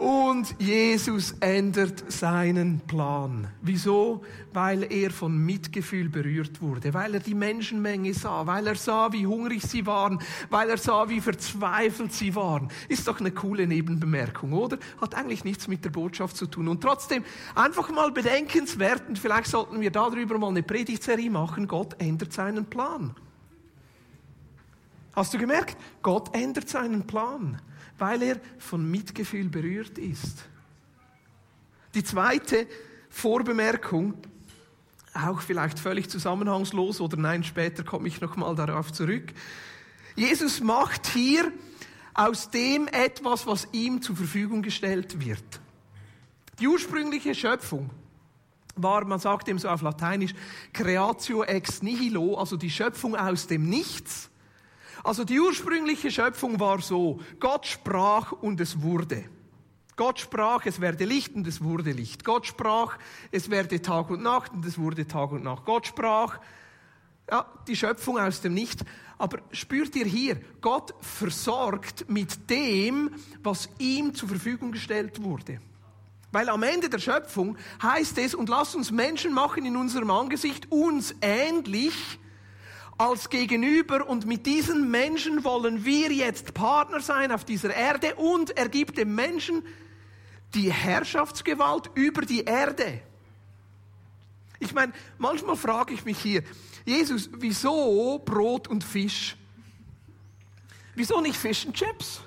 Und 0.00 0.54
Jesus 0.58 1.34
ändert 1.40 2.10
seinen 2.10 2.80
Plan. 2.80 3.48
Wieso? 3.60 4.22
Weil 4.54 4.90
er 4.90 5.10
von 5.10 5.36
Mitgefühl 5.36 6.08
berührt 6.08 6.62
wurde, 6.62 6.94
weil 6.94 7.12
er 7.12 7.20
die 7.20 7.34
Menschenmenge 7.34 8.14
sah, 8.14 8.46
weil 8.46 8.66
er 8.66 8.76
sah, 8.76 9.12
wie 9.12 9.26
hungrig 9.26 9.62
sie 9.62 9.84
waren, 9.84 10.18
weil 10.48 10.70
er 10.70 10.78
sah, 10.78 11.10
wie 11.10 11.20
verzweifelt 11.20 12.14
sie 12.14 12.34
waren. 12.34 12.68
Ist 12.88 13.08
doch 13.08 13.20
eine 13.20 13.30
coole 13.30 13.66
Nebenbemerkung, 13.66 14.54
oder? 14.54 14.78
Hat 15.02 15.14
eigentlich 15.14 15.44
nichts 15.44 15.68
mit 15.68 15.84
der 15.84 15.90
Botschaft 15.90 16.34
zu 16.34 16.46
tun. 16.46 16.68
Und 16.68 16.80
trotzdem 16.80 17.22
einfach 17.54 17.90
mal 17.90 18.10
bedenkenswert, 18.10 19.06
und 19.06 19.18
vielleicht 19.18 19.48
sollten 19.48 19.82
wir 19.82 19.90
darüber 19.90 20.38
mal 20.38 20.48
eine 20.48 20.62
Predigtserie 20.62 21.28
machen, 21.28 21.68
Gott 21.68 22.00
ändert 22.00 22.32
seinen 22.32 22.64
Plan. 22.64 23.14
Hast 25.12 25.34
du 25.34 25.38
gemerkt? 25.38 25.76
Gott 26.00 26.34
ändert 26.34 26.70
seinen 26.70 27.06
Plan 27.06 27.60
weil 28.00 28.22
er 28.22 28.40
von 28.58 28.90
Mitgefühl 28.90 29.48
berührt 29.48 29.98
ist. 29.98 30.44
Die 31.94 32.04
zweite 32.04 32.66
Vorbemerkung, 33.08 34.14
auch 35.12 35.40
vielleicht 35.40 35.78
völlig 35.78 36.08
zusammenhangslos 36.08 37.00
oder 37.00 37.16
nein, 37.16 37.42
später 37.42 37.82
komme 37.82 38.08
ich 38.08 38.20
nochmal 38.20 38.54
darauf 38.54 38.92
zurück. 38.92 39.32
Jesus 40.14 40.60
macht 40.60 41.06
hier 41.08 41.52
aus 42.14 42.50
dem 42.50 42.88
etwas, 42.88 43.46
was 43.46 43.68
ihm 43.72 44.02
zur 44.02 44.16
Verfügung 44.16 44.62
gestellt 44.62 45.24
wird. 45.24 45.60
Die 46.60 46.68
ursprüngliche 46.68 47.34
Schöpfung 47.34 47.90
war, 48.76 49.04
man 49.04 49.18
sagt 49.18 49.48
dem 49.48 49.58
so 49.58 49.68
auf 49.68 49.82
Lateinisch, 49.82 50.34
creatio 50.72 51.42
ex 51.42 51.82
nihilo, 51.82 52.36
also 52.36 52.56
die 52.56 52.70
Schöpfung 52.70 53.16
aus 53.16 53.46
dem 53.46 53.68
Nichts. 53.68 54.30
Also 55.02 55.24
die 55.24 55.40
ursprüngliche 55.40 56.10
Schöpfung 56.10 56.60
war 56.60 56.80
so, 56.80 57.20
Gott 57.38 57.66
sprach 57.66 58.32
und 58.32 58.60
es 58.60 58.82
wurde. 58.82 59.24
Gott 59.96 60.18
sprach, 60.18 60.64
es 60.64 60.80
werde 60.80 61.04
Licht 61.04 61.34
und 61.34 61.46
es 61.46 61.62
wurde 61.62 61.92
Licht. 61.92 62.24
Gott 62.24 62.46
sprach, 62.46 62.96
es 63.30 63.50
werde 63.50 63.82
Tag 63.82 64.10
und 64.10 64.22
Nacht 64.22 64.52
und 64.52 64.64
es 64.64 64.78
wurde 64.78 65.06
Tag 65.06 65.32
und 65.32 65.44
Nacht. 65.44 65.64
Gott 65.66 65.86
sprach, 65.86 66.38
ja, 67.30 67.46
die 67.68 67.76
Schöpfung 67.76 68.18
aus 68.18 68.40
dem 68.40 68.54
Nichts. 68.54 68.84
Aber 69.18 69.40
spürt 69.52 69.94
ihr 69.96 70.06
hier, 70.06 70.40
Gott 70.62 70.94
versorgt 71.00 72.08
mit 72.08 72.48
dem, 72.48 73.10
was 73.42 73.68
ihm 73.78 74.14
zur 74.14 74.30
Verfügung 74.30 74.72
gestellt 74.72 75.22
wurde. 75.22 75.60
Weil 76.32 76.48
am 76.48 76.62
Ende 76.62 76.88
der 76.88 76.98
Schöpfung 76.98 77.58
heißt 77.82 78.16
es, 78.18 78.34
und 78.34 78.48
lasst 78.48 78.76
uns 78.76 78.90
Menschen 78.90 79.34
machen 79.34 79.66
in 79.66 79.76
unserem 79.76 80.10
Angesicht, 80.10 80.70
uns 80.70 81.14
ähnlich, 81.20 82.18
als 83.00 83.30
Gegenüber 83.30 84.06
und 84.06 84.26
mit 84.26 84.44
diesen 84.44 84.90
Menschen 84.90 85.42
wollen 85.42 85.86
wir 85.86 86.12
jetzt 86.12 86.52
Partner 86.52 87.00
sein 87.00 87.32
auf 87.32 87.46
dieser 87.46 87.74
Erde 87.74 88.14
und 88.16 88.54
er 88.58 88.68
gibt 88.68 88.98
dem 88.98 89.14
Menschen 89.14 89.64
die 90.54 90.70
Herrschaftsgewalt 90.70 91.90
über 91.94 92.20
die 92.26 92.44
Erde. 92.44 93.00
Ich 94.58 94.74
meine, 94.74 94.92
manchmal 95.16 95.56
frage 95.56 95.94
ich 95.94 96.04
mich 96.04 96.18
hier, 96.18 96.42
Jesus, 96.84 97.30
wieso 97.32 98.18
Brot 98.18 98.68
und 98.68 98.84
Fisch? 98.84 99.34
Wieso 100.94 101.22
nicht 101.22 101.36
Fish 101.36 101.64
and 101.64 101.74
Chips? 101.74 102.20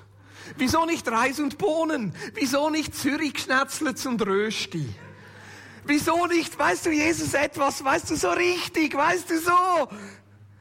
Wieso 0.56 0.86
nicht 0.86 1.06
Reis 1.06 1.38
und 1.38 1.56
Bohnen? 1.56 2.12
Wieso 2.34 2.68
nicht 2.68 2.96
Zürich-Schnetzlets 2.96 4.06
und 4.06 4.26
Rösti? 4.26 4.88
Wieso 5.86 6.26
nicht, 6.26 6.58
weißt 6.58 6.86
du, 6.86 6.90
Jesus, 6.90 7.34
etwas, 7.34 7.84
weißt 7.84 8.10
du, 8.10 8.16
so 8.16 8.30
richtig, 8.30 8.96
weißt 8.96 9.30
du, 9.30 9.38
so, 9.38 9.88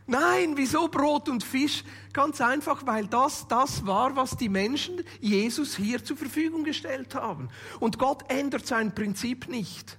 Nein, 0.06 0.54
wieso 0.56 0.90
Brot 0.90 1.30
und 1.30 1.44
Fisch? 1.44 1.84
Ganz 2.12 2.42
einfach, 2.42 2.86
weil 2.86 3.08
das 3.08 3.48
das 3.48 3.86
war, 3.86 4.16
was 4.16 4.38
die 4.38 4.50
Menschen 4.50 5.02
Jesus 5.22 5.76
hier 5.76 6.04
zur 6.04 6.18
Verfügung 6.18 6.64
gestellt 6.64 7.16
haben. 7.16 7.50
Und 7.80 7.98
Gott 8.00 8.30
ändert 8.30 8.68
sein 8.68 8.94
Prinzip 8.94 9.48
nicht. 9.48 9.98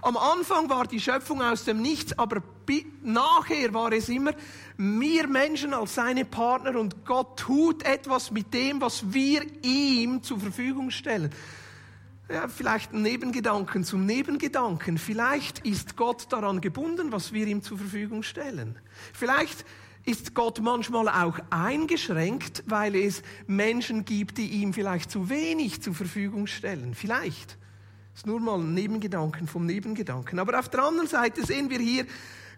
Am 0.00 0.16
Anfang 0.16 0.70
war 0.70 0.86
die 0.86 1.00
Schöpfung 1.00 1.42
aus 1.42 1.64
dem 1.64 1.82
Nichts, 1.82 2.16
aber 2.16 2.42
nachher 3.02 3.74
war 3.74 3.90
es 3.92 4.08
immer 4.08 4.32
wir 4.76 5.26
Menschen 5.26 5.74
als 5.74 5.96
seine 5.96 6.24
Partner 6.24 6.78
und 6.78 7.04
Gott 7.04 7.36
tut 7.40 7.82
etwas 7.82 8.30
mit 8.30 8.54
dem, 8.54 8.80
was 8.80 9.12
wir 9.12 9.42
ihm 9.64 10.22
zur 10.22 10.38
Verfügung 10.38 10.92
stellen 10.92 11.32
ja, 12.30 12.48
vielleicht 12.48 12.92
ein 12.92 13.02
Nebengedanken 13.02 13.84
zum 13.84 14.04
Nebengedanken. 14.04 14.98
Vielleicht 14.98 15.60
ist 15.60 15.96
Gott 15.96 16.30
daran 16.30 16.60
gebunden, 16.60 17.10
was 17.10 17.32
wir 17.32 17.46
ihm 17.46 17.62
zur 17.62 17.78
Verfügung 17.78 18.22
stellen. 18.22 18.78
Vielleicht 19.14 19.64
ist 20.04 20.34
Gott 20.34 20.60
manchmal 20.60 21.08
auch 21.08 21.38
eingeschränkt, 21.50 22.64
weil 22.66 22.94
es 22.96 23.22
Menschen 23.46 24.04
gibt, 24.04 24.38
die 24.38 24.48
ihm 24.48 24.72
vielleicht 24.72 25.10
zu 25.10 25.28
wenig 25.28 25.82
zur 25.82 25.94
Verfügung 25.94 26.46
stellen. 26.46 26.94
Vielleicht. 26.94 27.58
Das 28.12 28.22
ist 28.22 28.26
nur 28.26 28.40
mal 28.40 28.58
ein 28.58 28.74
Nebengedanken 28.74 29.46
vom 29.46 29.64
Nebengedanken. 29.64 30.38
Aber 30.38 30.58
auf 30.58 30.68
der 30.68 30.82
anderen 30.82 31.08
Seite 31.08 31.44
sehen 31.46 31.70
wir 31.70 31.78
hier, 31.78 32.06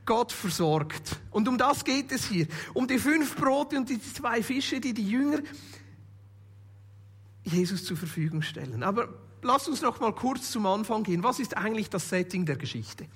Gott 0.06 0.32
versorgt. 0.32 1.20
Und 1.30 1.46
um 1.46 1.58
das 1.58 1.84
geht 1.84 2.10
es 2.10 2.26
hier. 2.26 2.46
Um 2.72 2.88
die 2.88 2.98
fünf 2.98 3.36
Brote 3.36 3.76
und 3.76 3.88
die 3.88 4.00
zwei 4.00 4.42
Fische, 4.42 4.80
die 4.80 4.94
die 4.94 5.08
Jünger 5.08 5.40
Jesus 7.44 7.84
zur 7.84 7.96
Verfügung 7.96 8.42
stellen. 8.42 8.82
Aber 8.82 9.08
lass 9.42 9.68
uns 9.68 9.82
noch 9.82 10.00
mal 10.00 10.12
kurz 10.12 10.50
zum 10.50 10.66
Anfang 10.66 11.02
gehen. 11.02 11.22
Was 11.22 11.38
ist 11.38 11.56
eigentlich 11.56 11.90
das 11.90 12.08
Setting 12.08 12.46
der 12.46 12.56
Geschichte? 12.56 13.06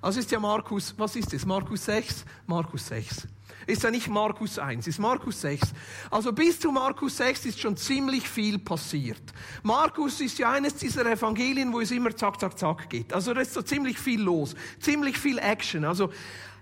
Also 0.00 0.20
ist 0.20 0.30
ja 0.30 0.38
Markus, 0.38 0.94
was 0.96 1.16
ist 1.16 1.34
es? 1.34 1.44
Markus 1.44 1.84
6? 1.86 2.24
Markus 2.46 2.86
6. 2.86 3.26
Ist 3.66 3.82
ja 3.82 3.90
nicht 3.90 4.08
Markus 4.08 4.58
1, 4.58 4.86
ist 4.86 4.98
Markus 4.98 5.40
6. 5.40 5.72
Also 6.10 6.32
bis 6.32 6.60
zu 6.60 6.70
Markus 6.70 7.16
6 7.16 7.46
ist 7.46 7.60
schon 7.60 7.76
ziemlich 7.76 8.28
viel 8.28 8.58
passiert. 8.58 9.20
Markus 9.62 10.20
ist 10.20 10.38
ja 10.38 10.52
eines 10.52 10.76
dieser 10.76 11.04
Evangelien, 11.04 11.72
wo 11.72 11.80
es 11.80 11.90
immer 11.90 12.14
zack, 12.16 12.40
zack, 12.40 12.58
zack 12.58 12.88
geht. 12.88 13.12
Also 13.12 13.34
da 13.34 13.40
ist 13.40 13.52
so 13.52 13.62
ziemlich 13.62 13.98
viel 13.98 14.22
los, 14.22 14.54
ziemlich 14.80 15.18
viel 15.18 15.38
Action. 15.38 15.84
Also 15.84 16.10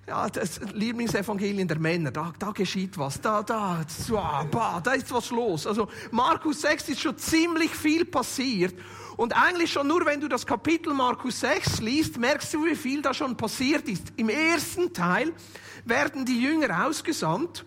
ja, 0.08 0.28
das 0.28 0.60
Lieblingsevangelien 0.72 1.68
der 1.68 1.78
Männer, 1.78 2.12
da, 2.12 2.32
da 2.38 2.52
geschieht 2.52 2.96
was, 2.96 3.20
da, 3.20 3.42
da, 3.42 3.84
da, 4.50 4.80
da 4.80 4.92
ist 4.92 5.12
was 5.12 5.30
los. 5.30 5.66
Also 5.66 5.88
Markus 6.10 6.62
6 6.62 6.88
ist 6.90 7.00
schon 7.00 7.18
ziemlich 7.18 7.70
viel 7.70 8.04
passiert 8.04 8.74
Und 9.16 9.34
eigentlich 9.34 9.72
schon 9.72 9.88
nur, 9.88 10.04
wenn 10.04 10.20
du 10.20 10.28
das 10.28 10.44
Kapitel 10.46 10.92
Markus 10.92 11.40
6 11.40 11.80
liest, 11.80 12.18
merkst 12.18 12.52
du, 12.52 12.66
wie 12.66 12.76
viel 12.76 13.00
da 13.00 13.14
schon 13.14 13.36
passiert 13.36 13.88
ist. 13.88 14.12
Im 14.16 14.28
ersten 14.28 14.92
Teil 14.92 15.32
werden 15.84 16.26
die 16.26 16.40
Jünger 16.40 16.86
ausgesandt. 16.86 17.64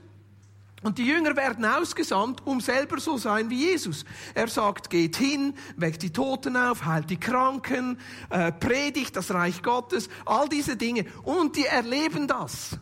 Und 0.82 0.98
die 0.98 1.06
Jünger 1.06 1.36
werden 1.36 1.66
ausgesandt, 1.66 2.42
um 2.46 2.62
selber 2.62 3.00
so 3.00 3.18
sein 3.18 3.50
wie 3.50 3.66
Jesus. 3.66 4.06
Er 4.34 4.48
sagt, 4.48 4.90
geht 4.90 5.18
hin, 5.18 5.54
weckt 5.76 6.04
die 6.04 6.14
Toten 6.14 6.56
auf, 6.56 6.86
heilt 6.86 7.10
die 7.10 7.20
Kranken, 7.20 8.00
äh, 8.30 8.52
predigt 8.54 9.16
das 9.16 9.34
Reich 9.34 9.62
Gottes, 9.62 10.08
all 10.26 10.48
diese 10.48 10.78
Dinge. 10.78 11.06
Und 11.24 11.58
die 11.58 11.66
erleben 11.66 12.28
das. 12.28 12.80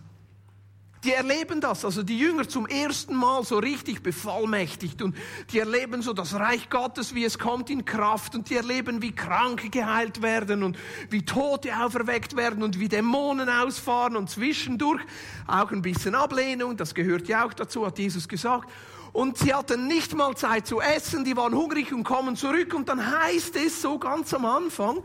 Die 1.07 1.13
erleben 1.13 1.61
das, 1.61 1.85
also 1.85 2.03
die 2.03 2.19
Jünger 2.19 2.49
zum 2.49 2.65
ersten 2.67 3.15
Mal 3.15 3.41
so 3.45 3.59
richtig 3.59 4.03
bevollmächtigt 4.03 5.01
und 5.01 5.15
die 5.53 5.59
erleben 5.59 6.01
so 6.01 6.11
das 6.11 6.33
Reich 6.33 6.69
Gottes, 6.69 7.15
wie 7.15 7.23
es 7.23 7.39
kommt 7.39 7.69
in 7.69 7.85
Kraft 7.85 8.35
und 8.35 8.49
die 8.49 8.55
erleben, 8.55 9.01
wie 9.01 9.15
Kranke 9.15 9.69
geheilt 9.69 10.21
werden 10.21 10.63
und 10.63 10.77
wie 11.09 11.23
Tote 11.23 11.73
auferweckt 11.81 12.35
werden 12.35 12.61
und 12.61 12.77
wie 12.77 12.89
Dämonen 12.89 13.47
ausfahren 13.47 14.17
und 14.17 14.29
zwischendurch 14.29 14.99
auch 15.47 15.71
ein 15.71 15.81
bisschen 15.81 16.13
Ablehnung, 16.13 16.75
das 16.75 16.93
gehört 16.93 17.29
ja 17.29 17.45
auch 17.45 17.53
dazu, 17.53 17.85
hat 17.85 17.97
Jesus 17.99 18.27
gesagt. 18.27 18.69
Und 19.13 19.37
sie 19.37 19.53
hatten 19.53 19.87
nicht 19.87 20.13
mal 20.13 20.35
Zeit 20.35 20.67
zu 20.67 20.81
essen, 20.81 21.23
die 21.23 21.37
waren 21.37 21.55
hungrig 21.55 21.93
und 21.93 22.03
kommen 22.03 22.35
zurück 22.35 22.73
und 22.73 22.89
dann 22.89 23.21
heißt 23.21 23.55
es 23.55 23.81
so 23.81 23.97
ganz 23.97 24.33
am 24.33 24.43
Anfang, 24.43 25.01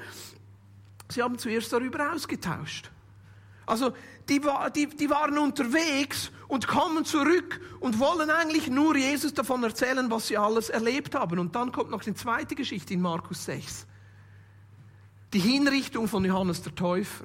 sie 1.08 1.22
haben 1.22 1.38
zuerst 1.38 1.72
darüber 1.72 2.12
ausgetauscht. 2.12 2.90
Also 3.66 3.92
die, 4.28 4.40
die, 4.74 4.86
die 4.88 5.10
waren 5.10 5.38
unterwegs 5.38 6.30
und 6.48 6.68
kommen 6.68 7.04
zurück 7.04 7.60
und 7.80 7.98
wollen 7.98 8.30
eigentlich 8.30 8.68
nur 8.68 8.96
Jesus 8.96 9.34
davon 9.34 9.62
erzählen, 9.64 10.10
was 10.10 10.28
sie 10.28 10.38
alles 10.38 10.70
erlebt 10.70 11.14
haben. 11.14 11.38
Und 11.38 11.54
dann 11.54 11.72
kommt 11.72 11.90
noch 11.90 12.02
die 12.02 12.14
zweite 12.14 12.54
Geschichte 12.54 12.94
in 12.94 13.00
Markus 13.00 13.44
6. 13.46 13.86
Die 15.32 15.38
Hinrichtung 15.38 16.08
von 16.08 16.24
Johannes 16.24 16.62
der 16.62 16.74
Täufer. 16.74 17.24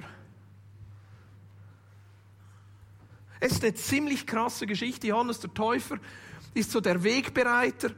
Es 3.40 3.52
ist 3.52 3.62
eine 3.62 3.74
ziemlich 3.74 4.26
krasse 4.26 4.66
Geschichte. 4.66 5.06
Johannes 5.06 5.40
der 5.40 5.54
Täufer 5.54 5.98
ist 6.54 6.72
so 6.72 6.80
der 6.80 7.02
Wegbereiter 7.04 7.90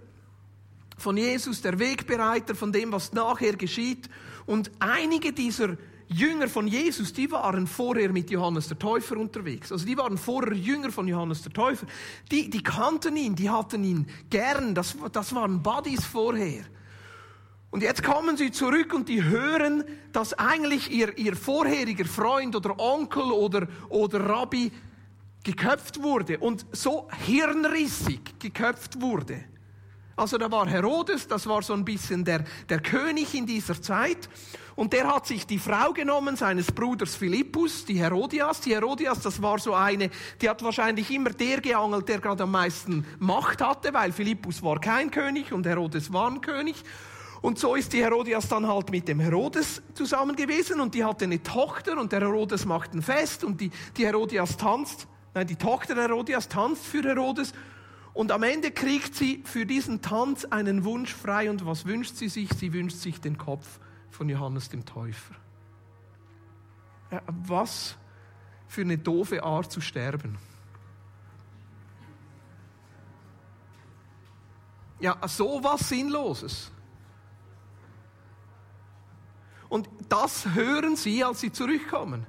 von 0.99 1.17
Jesus, 1.17 1.63
der 1.63 1.79
Wegbereiter 1.79 2.55
von 2.55 2.73
dem, 2.73 2.93
was 2.93 3.13
nachher 3.13 3.57
geschieht. 3.57 4.11
Und 4.47 4.71
einige 4.81 5.33
dieser 5.33 5.77
Jünger 6.13 6.49
von 6.49 6.67
Jesus, 6.67 7.13
die 7.13 7.31
waren 7.31 7.69
vorher 7.69 8.13
mit 8.13 8.31
Johannes 8.31 8.67
der 8.67 8.79
Täufer 8.79 9.17
unterwegs. 9.17 9.71
Also 9.71 9.87
die 9.87 9.97
waren 9.97 10.19
vorher 10.19 10.55
Jünger 10.55 10.91
von 10.91 11.07
Johannes 11.07 11.43
der 11.43 11.53
Täufer. 11.53 11.87
Die, 12.33 12.51
die 12.51 12.63
kannten 12.63 13.17
ihn, 13.17 13.37
die 13.37 13.49
hatten 13.49 13.85
ihn 13.85 14.07
gern. 14.29 14.75
Das, 14.75 14.97
das 15.13 15.33
waren 15.35 15.63
Buddies 15.63 16.05
vorher. 16.05 16.65
Und 17.71 17.85
jetzt 17.85 18.03
kommen 18.03 18.37
sie 18.37 18.51
zurück 18.51 18.93
und 18.93 19.09
die 19.09 19.23
hören, 19.23 19.85
dass 20.13 20.35
eigentlich 20.35 20.91
ihr, 20.91 21.17
ihr 21.17 21.37
vorheriger 21.37 22.05
Freund 22.05 22.57
oder 22.57 22.77
Onkel 22.81 23.31
oder, 23.31 23.69
oder 23.89 24.29
Rabbi 24.29 24.73
geköpft 25.45 26.03
wurde 26.03 26.39
und 26.39 26.67
so 26.73 27.09
hirnrissig 27.25 28.41
geköpft 28.41 29.01
wurde. 29.01 29.45
Also 30.17 30.37
da 30.37 30.51
war 30.51 30.69
Herodes, 30.69 31.29
das 31.29 31.47
war 31.47 31.63
so 31.63 31.73
ein 31.73 31.85
bisschen 31.85 32.25
der, 32.25 32.45
der 32.69 32.81
König 32.81 33.35
in 33.35 33.47
dieser 33.47 33.81
Zeit. 33.81 34.29
Und 34.81 34.95
der 34.95 35.15
hat 35.15 35.27
sich 35.27 35.47
die 35.47 35.59
Frau 35.59 35.93
genommen 35.93 36.37
seines 36.37 36.73
Bruders 36.73 37.15
Philippus, 37.15 37.85
die 37.85 37.99
Herodias. 37.99 38.63
Die 38.63 38.75
Herodias, 38.75 39.21
das 39.21 39.43
war 39.43 39.59
so 39.59 39.75
eine, 39.75 40.09
die 40.41 40.49
hat 40.49 40.63
wahrscheinlich 40.63 41.11
immer 41.11 41.29
der 41.29 41.61
geangelt, 41.61 42.09
der 42.09 42.19
gerade 42.19 42.45
am 42.45 42.53
meisten 42.53 43.05
Macht 43.19 43.61
hatte, 43.61 43.93
weil 43.93 44.11
Philippus 44.11 44.63
war 44.63 44.81
kein 44.81 45.11
König 45.11 45.53
und 45.53 45.67
Herodes 45.67 46.11
war 46.15 46.31
ein 46.31 46.41
König. 46.41 46.83
Und 47.43 47.59
so 47.59 47.75
ist 47.75 47.93
die 47.93 48.03
Herodias 48.03 48.49
dann 48.49 48.67
halt 48.67 48.91
mit 48.91 49.07
dem 49.07 49.21
Herodes 49.21 49.83
zusammen 49.93 50.35
gewesen 50.35 50.81
und 50.81 50.95
die 50.95 51.05
hatte 51.05 51.27
eine 51.27 51.43
Tochter 51.43 51.99
und 51.99 52.11
der 52.11 52.21
Herodes 52.21 52.65
macht 52.65 52.95
ein 52.95 53.03
Fest 53.03 53.45
und 53.45 53.61
die, 53.61 53.71
die 53.99 54.07
Herodias 54.07 54.57
tanzt, 54.57 55.09
nein, 55.35 55.47
die 55.47 55.57
Tochter 55.57 55.95
Herodias 55.95 56.49
tanzt 56.49 56.87
für 56.87 57.03
Herodes 57.03 57.53
und 58.15 58.33
am 58.33 58.45
Ende 58.45 58.71
kriegt 58.71 59.15
sie 59.15 59.43
für 59.45 59.67
diesen 59.67 60.01
Tanz 60.01 60.47
einen 60.47 60.85
Wunsch 60.85 61.13
frei. 61.13 61.51
Und 61.51 61.67
was 61.67 61.85
wünscht 61.85 62.17
sie 62.17 62.31
sich? 62.31 62.49
Sie 62.55 62.73
wünscht 62.73 62.97
sich 62.97 63.21
den 63.21 63.37
Kopf 63.37 63.79
von 64.11 64.29
Johannes 64.29 64.69
dem 64.69 64.85
Täufer. 64.85 65.35
Ja, 67.11 67.23
was 67.27 67.97
für 68.69 68.83
eine 68.83 68.99
doofe 68.99 69.43
Art 69.43 69.71
zu 69.71 69.81
sterben. 69.81 70.39
Ja, 75.01 75.17
so 75.27 75.63
was 75.65 75.89
Sinnloses. 75.89 76.71
Und 79.69 79.89
das 80.09 80.47
hören 80.55 80.97
sie, 80.97 81.25
als 81.25 81.41
sie 81.41 81.53
zurückkommen. 81.53 82.27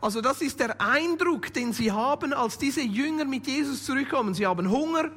Also 0.00 0.20
das 0.20 0.42
ist 0.42 0.60
der 0.60 0.80
Eindruck, 0.80 1.52
den 1.52 1.72
sie 1.72 1.90
haben, 1.90 2.32
als 2.32 2.58
diese 2.58 2.82
Jünger 2.82 3.24
mit 3.24 3.46
Jesus 3.46 3.84
zurückkommen. 3.84 4.34
Sie 4.34 4.46
haben 4.46 4.70
Hunger, 4.70 5.10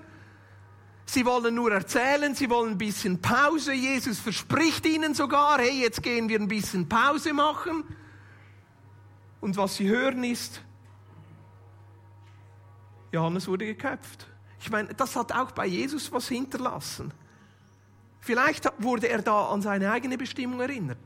sie 1.05 1.25
wollen 1.25 1.55
nur 1.55 1.71
erzählen, 1.71 2.33
sie 2.35 2.49
wollen 2.49 2.71
ein 2.71 2.77
bisschen 2.77 3.21
Pause. 3.21 3.73
Jesus 3.73 4.19
verspricht 4.19 4.85
ihnen 4.85 5.13
sogar, 5.13 5.59
hey, 5.59 5.81
jetzt 5.81 6.01
gehen 6.03 6.29
wir 6.29 6.39
ein 6.39 6.47
bisschen 6.47 6.87
Pause 6.87 7.33
machen. 7.33 7.83
Und 9.39 9.57
was 9.57 9.75
sie 9.75 9.87
hören 9.87 10.23
ist, 10.23 10.61
Johannes 13.11 13.47
wurde 13.47 13.65
geköpft. 13.65 14.27
Ich 14.59 14.69
meine, 14.69 14.93
das 14.93 15.15
hat 15.15 15.31
auch 15.31 15.51
bei 15.51 15.65
Jesus 15.65 16.11
was 16.11 16.27
hinterlassen. 16.27 17.13
Vielleicht 18.19 18.71
wurde 18.77 19.09
er 19.09 19.21
da 19.23 19.47
an 19.47 19.61
seine 19.61 19.91
eigene 19.91 20.17
Bestimmung 20.17 20.61
erinnert. 20.61 20.99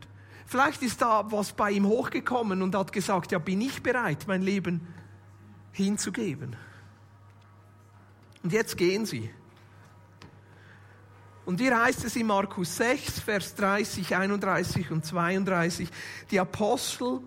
Vielleicht 0.45 0.84
ist 0.84 1.01
da 1.01 1.31
was 1.31 1.53
bei 1.53 1.71
ihm 1.71 1.88
hochgekommen 1.88 2.62
und 2.62 2.75
hat 2.75 2.91
gesagt, 2.91 3.31
ja, 3.31 3.39
bin 3.39 3.62
ich 3.62 3.81
bereit, 3.81 4.25
mein 4.27 4.41
Leben 4.41 4.86
hinzugeben. 5.71 6.55
Und 8.43 8.53
jetzt 8.53 8.77
gehen 8.77 9.05
sie. 9.05 9.31
Und 11.45 11.60
hier 11.60 11.79
heißt 11.79 12.03
es 12.05 12.15
in 12.15 12.27
Markus 12.27 12.75
6, 12.77 13.19
Vers 13.19 13.53
30, 13.55 14.15
31 14.15 14.89
und 14.89 15.05
32, 15.05 15.89
die 16.31 16.39
Apostel, 16.39 17.19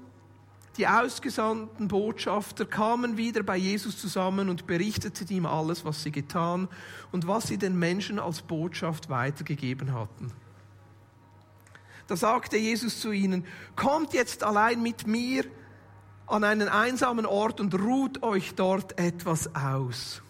die 0.77 0.89
ausgesandten 0.89 1.89
Botschafter 1.89 2.65
kamen 2.65 3.17
wieder 3.17 3.43
bei 3.43 3.57
Jesus 3.57 3.99
zusammen 3.99 4.49
und 4.49 4.67
berichteten 4.67 5.29
ihm 5.29 5.47
alles, 5.47 5.85
was 5.85 6.03
sie 6.03 6.13
getan 6.13 6.69
und 7.13 7.27
was 7.27 7.47
sie 7.47 7.59
den 7.59 7.79
Menschen 7.79 8.19
als 8.19 8.43
Botschaft 8.43 9.09
weitergegeben 9.09 9.93
hatten. 9.93 10.33
Da 12.09 12.17
sagte 12.17 12.57
Jesus 12.57 13.01
zu 13.01 13.13
ihnen, 13.13 13.45
kommt 13.77 14.15
jetzt 14.15 14.43
allein 14.43 14.83
mit 14.83 15.07
mir 15.07 15.45
an 16.27 16.43
einen 16.43 16.69
einsamen 16.69 17.27
Ort 17.27 17.61
und 17.61 17.75
ruht 17.75 18.23
euch 18.23 18.55
dort 18.55 18.99
etwas 18.99 19.55
aus. 19.55 20.23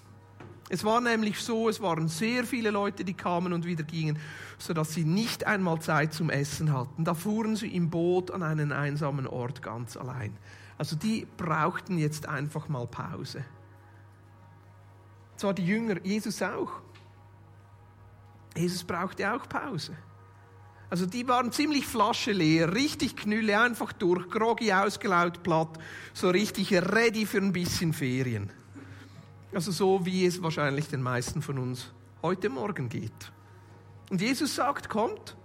Es 0.70 0.84
war 0.84 1.00
nämlich 1.00 1.40
so, 1.40 1.68
es 1.68 1.80
waren 1.80 2.08
sehr 2.08 2.44
viele 2.44 2.70
Leute, 2.70 3.04
die 3.04 3.14
kamen 3.14 3.52
und 3.54 3.64
wieder 3.64 3.84
gingen, 3.84 4.18
sodass 4.58 4.92
sie 4.92 5.04
nicht 5.04 5.46
einmal 5.46 5.80
Zeit 5.80 6.12
zum 6.12 6.28
Essen 6.28 6.72
hatten. 6.72 7.04
Da 7.04 7.14
fuhren 7.14 7.56
sie 7.56 7.74
im 7.74 7.88
Boot 7.88 8.30
an 8.30 8.42
einen 8.42 8.72
einsamen 8.72 9.26
Ort 9.26 9.62
ganz 9.62 9.96
allein. 9.96 10.36
Also 10.76 10.94
die 10.94 11.26
brauchten 11.36 11.96
jetzt 11.96 12.28
einfach 12.28 12.68
mal 12.68 12.86
Pause. 12.86 13.44
Zwar 15.36 15.54
die 15.54 15.66
Jünger, 15.66 16.04
Jesus 16.04 16.42
auch. 16.42 16.72
Jesus 18.56 18.84
brauchte 18.84 19.32
auch 19.32 19.48
Pause. 19.48 19.96
Also 20.90 21.06
die 21.06 21.28
waren 21.28 21.52
ziemlich 21.52 21.86
Flasche 21.86 22.32
leer, 22.32 22.74
richtig 22.74 23.16
Knülle, 23.16 23.60
einfach 23.60 23.92
durch, 23.92 24.28
groggy 24.30 24.72
ausgelaugt, 24.72 25.42
platt, 25.42 25.78
so 26.12 26.30
richtig 26.30 26.72
ready 26.72 27.26
für 27.26 27.38
ein 27.38 27.52
bisschen 27.52 27.92
Ferien. 27.92 28.50
Also 29.52 29.72
so 29.72 30.04
wie 30.04 30.26
es 30.26 30.42
wahrscheinlich 30.42 30.88
den 30.88 31.02
meisten 31.02 31.40
von 31.40 31.58
uns 31.58 31.92
heute 32.22 32.48
Morgen 32.48 32.88
geht. 32.88 33.32
Und 34.10 34.20
Jesus 34.20 34.54
sagt, 34.54 34.88
kommt, 34.88 35.36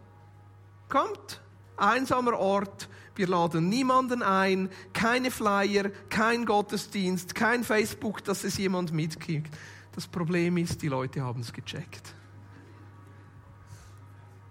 kommt, 0.90 1.42
einsamer 1.78 2.38
Ort, 2.38 2.90
wir 3.16 3.28
laden 3.28 3.70
niemanden 3.70 4.24
ein, 4.24 4.70
keine 4.94 5.32
Flyer, 5.32 5.92
kein 6.10 6.46
Gottesdienst, 6.46 7.36
kein 7.36 7.64
Facebook, 7.64 8.24
dass 8.24 8.44
es 8.44 8.58
jemand 8.58 8.92
mitkriegt. 8.92 9.54
Das 9.94 10.08
Problem 10.08 10.58
ist, 10.58 10.82
die 10.82 10.88
Leute 10.88 11.22
haben 11.22 11.42
es 11.42 11.54
gecheckt. 11.54 12.16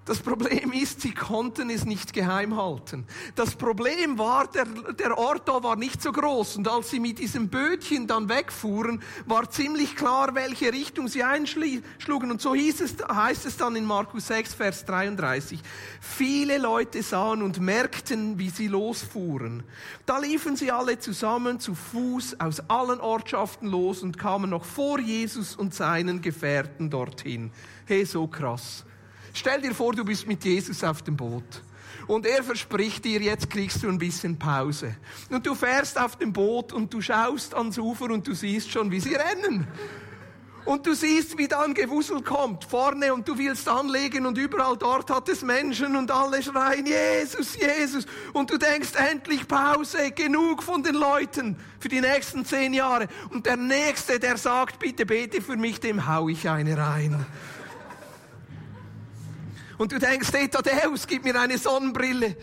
Das 0.04 0.18
Problem 0.18 0.72
ist, 0.72 1.00
sie 1.00 1.14
konnten 1.14 1.70
es 1.70 1.84
nicht 1.84 2.12
geheim 2.12 2.56
halten. 2.56 3.06
Das 3.36 3.54
Problem 3.54 4.18
war, 4.18 4.48
der, 4.48 4.64
der 4.64 5.16
Ort 5.16 5.46
da 5.46 5.62
war 5.62 5.76
nicht 5.76 6.02
so 6.02 6.10
groß. 6.10 6.56
Und 6.56 6.66
als 6.66 6.90
sie 6.90 6.98
mit 6.98 7.20
diesem 7.20 7.48
Bötchen 7.48 8.08
dann 8.08 8.28
wegfuhren, 8.28 9.00
war 9.26 9.48
ziemlich 9.48 9.94
klar, 9.94 10.34
welche 10.34 10.72
Richtung 10.72 11.06
sie 11.06 11.22
einschlugen. 11.22 12.32
Und 12.32 12.40
so 12.40 12.52
hieß 12.52 12.80
es, 12.80 12.96
heißt 13.00 13.46
es 13.46 13.56
dann 13.56 13.76
in 13.76 13.84
Markus 13.84 14.26
6, 14.26 14.54
Vers 14.54 14.84
33. 14.86 15.60
Viele 16.00 16.58
Leute 16.58 17.00
sahen 17.04 17.40
und 17.40 17.60
merkten, 17.60 18.40
wie 18.40 18.50
sie 18.50 18.66
losfuhren. 18.66 19.62
Da 20.04 20.18
liefen 20.18 20.56
sie 20.56 20.72
alle 20.72 20.98
zusammen 20.98 21.60
zu 21.60 21.76
Fuß 21.76 22.40
aus 22.40 22.58
allen 22.68 23.00
Ortschaften 23.00 23.68
los 23.68 24.02
und 24.02 24.18
kamen 24.18 24.50
noch 24.50 24.64
vor 24.64 24.98
Jesus 24.98 25.54
und 25.54 25.74
seinen 25.74 26.22
Gefährten 26.22 26.90
dorthin. 26.90 27.52
Hey, 27.86 28.04
so 28.04 28.26
krass. 28.26 28.84
Stell 29.32 29.60
dir 29.60 29.74
vor, 29.74 29.92
du 29.92 30.04
bist 30.04 30.26
mit 30.26 30.44
Jesus 30.44 30.84
auf 30.84 31.02
dem 31.02 31.16
Boot. 31.16 31.62
Und 32.06 32.26
er 32.26 32.42
verspricht 32.42 33.04
dir, 33.04 33.20
jetzt 33.20 33.48
kriegst 33.48 33.82
du 33.82 33.88
ein 33.88 33.98
bisschen 33.98 34.38
Pause. 34.38 34.96
Und 35.30 35.46
du 35.46 35.54
fährst 35.54 35.98
auf 35.98 36.16
dem 36.16 36.32
Boot 36.32 36.72
und 36.72 36.92
du 36.92 37.00
schaust 37.00 37.54
ans 37.54 37.78
Ufer 37.78 38.10
und 38.10 38.26
du 38.26 38.34
siehst 38.34 38.70
schon, 38.70 38.90
wie 38.90 39.00
sie 39.00 39.14
rennen. 39.14 39.66
Und 40.64 40.86
du 40.86 40.94
siehst, 40.94 41.36
wie 41.38 41.48
dann 41.48 41.74
Gewusel 41.74 42.22
kommt, 42.22 42.64
vorne 42.64 43.12
und 43.12 43.26
du 43.26 43.36
willst 43.36 43.68
anlegen 43.68 44.26
und 44.26 44.38
überall 44.38 44.76
dort 44.76 45.10
hat 45.10 45.28
es 45.28 45.42
Menschen 45.42 45.96
und 45.96 46.10
alle 46.10 46.40
schreien, 46.40 46.86
Jesus, 46.86 47.56
Jesus. 47.56 48.06
Und 48.32 48.50
du 48.50 48.58
denkst, 48.58 48.90
endlich 48.94 49.48
Pause, 49.48 50.12
genug 50.12 50.62
von 50.62 50.84
den 50.84 50.94
Leuten 50.94 51.56
für 51.80 51.88
die 51.88 52.00
nächsten 52.00 52.44
zehn 52.44 52.74
Jahre. 52.74 53.08
Und 53.30 53.46
der 53.46 53.56
Nächste, 53.56 54.20
der 54.20 54.36
sagt, 54.36 54.78
bitte 54.78 55.04
bete 55.04 55.42
für 55.42 55.56
mich, 55.56 55.80
dem 55.80 56.06
hau 56.06 56.28
ich 56.28 56.48
eine 56.48 56.78
rein. 56.78 57.26
Und 59.82 59.90
du 59.90 59.98
denkst, 59.98 60.28
hey 60.32 60.48
gib 61.08 61.24
mir 61.24 61.40
eine 61.40 61.58
Sonnenbrille, 61.58 62.36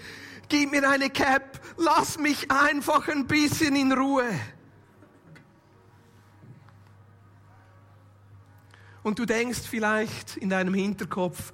gib 0.50 0.72
mir 0.72 0.90
eine 0.90 1.10
Cap, 1.10 1.62
lass 1.78 2.20
mich 2.20 2.52
einfach 2.52 3.08
ein 3.08 3.28
bisschen 3.28 3.78
in 3.78 3.94
Ruhe. 3.94 4.30
Und 9.04 9.20
du 9.20 9.26
denkst 9.26 9.62
vielleicht 9.70 10.36
in 10.36 10.50
deinem 10.50 10.74
Hinterkopf, 10.74 11.54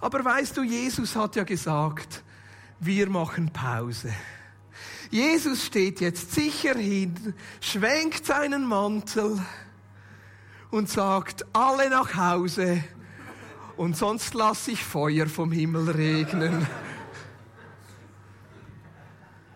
aber 0.00 0.24
weißt 0.24 0.56
du, 0.56 0.62
Jesus 0.62 1.16
hat 1.16 1.34
ja 1.34 1.42
gesagt, 1.42 2.22
wir 2.78 3.10
machen 3.10 3.52
Pause. 3.52 4.14
Jesus 5.10 5.64
steht 5.64 6.00
jetzt 6.00 6.32
sicher 6.32 6.76
hin, 6.76 7.34
schwenkt 7.60 8.24
seinen 8.24 8.64
Mantel 8.64 9.44
und 10.70 10.88
sagt, 10.88 11.44
alle 11.52 11.90
nach 11.90 12.14
Hause 12.14 12.84
und 13.76 13.96
sonst 13.96 14.34
lasse 14.34 14.72
ich 14.72 14.84
Feuer 14.84 15.26
vom 15.26 15.52
Himmel 15.52 15.90
regnen. 15.90 16.66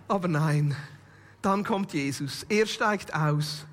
Aber 0.08 0.28
nein, 0.28 0.76
dann 1.42 1.64
kommt 1.64 1.92
Jesus, 1.92 2.44
er 2.48 2.66
steigt 2.66 3.14
aus 3.14 3.66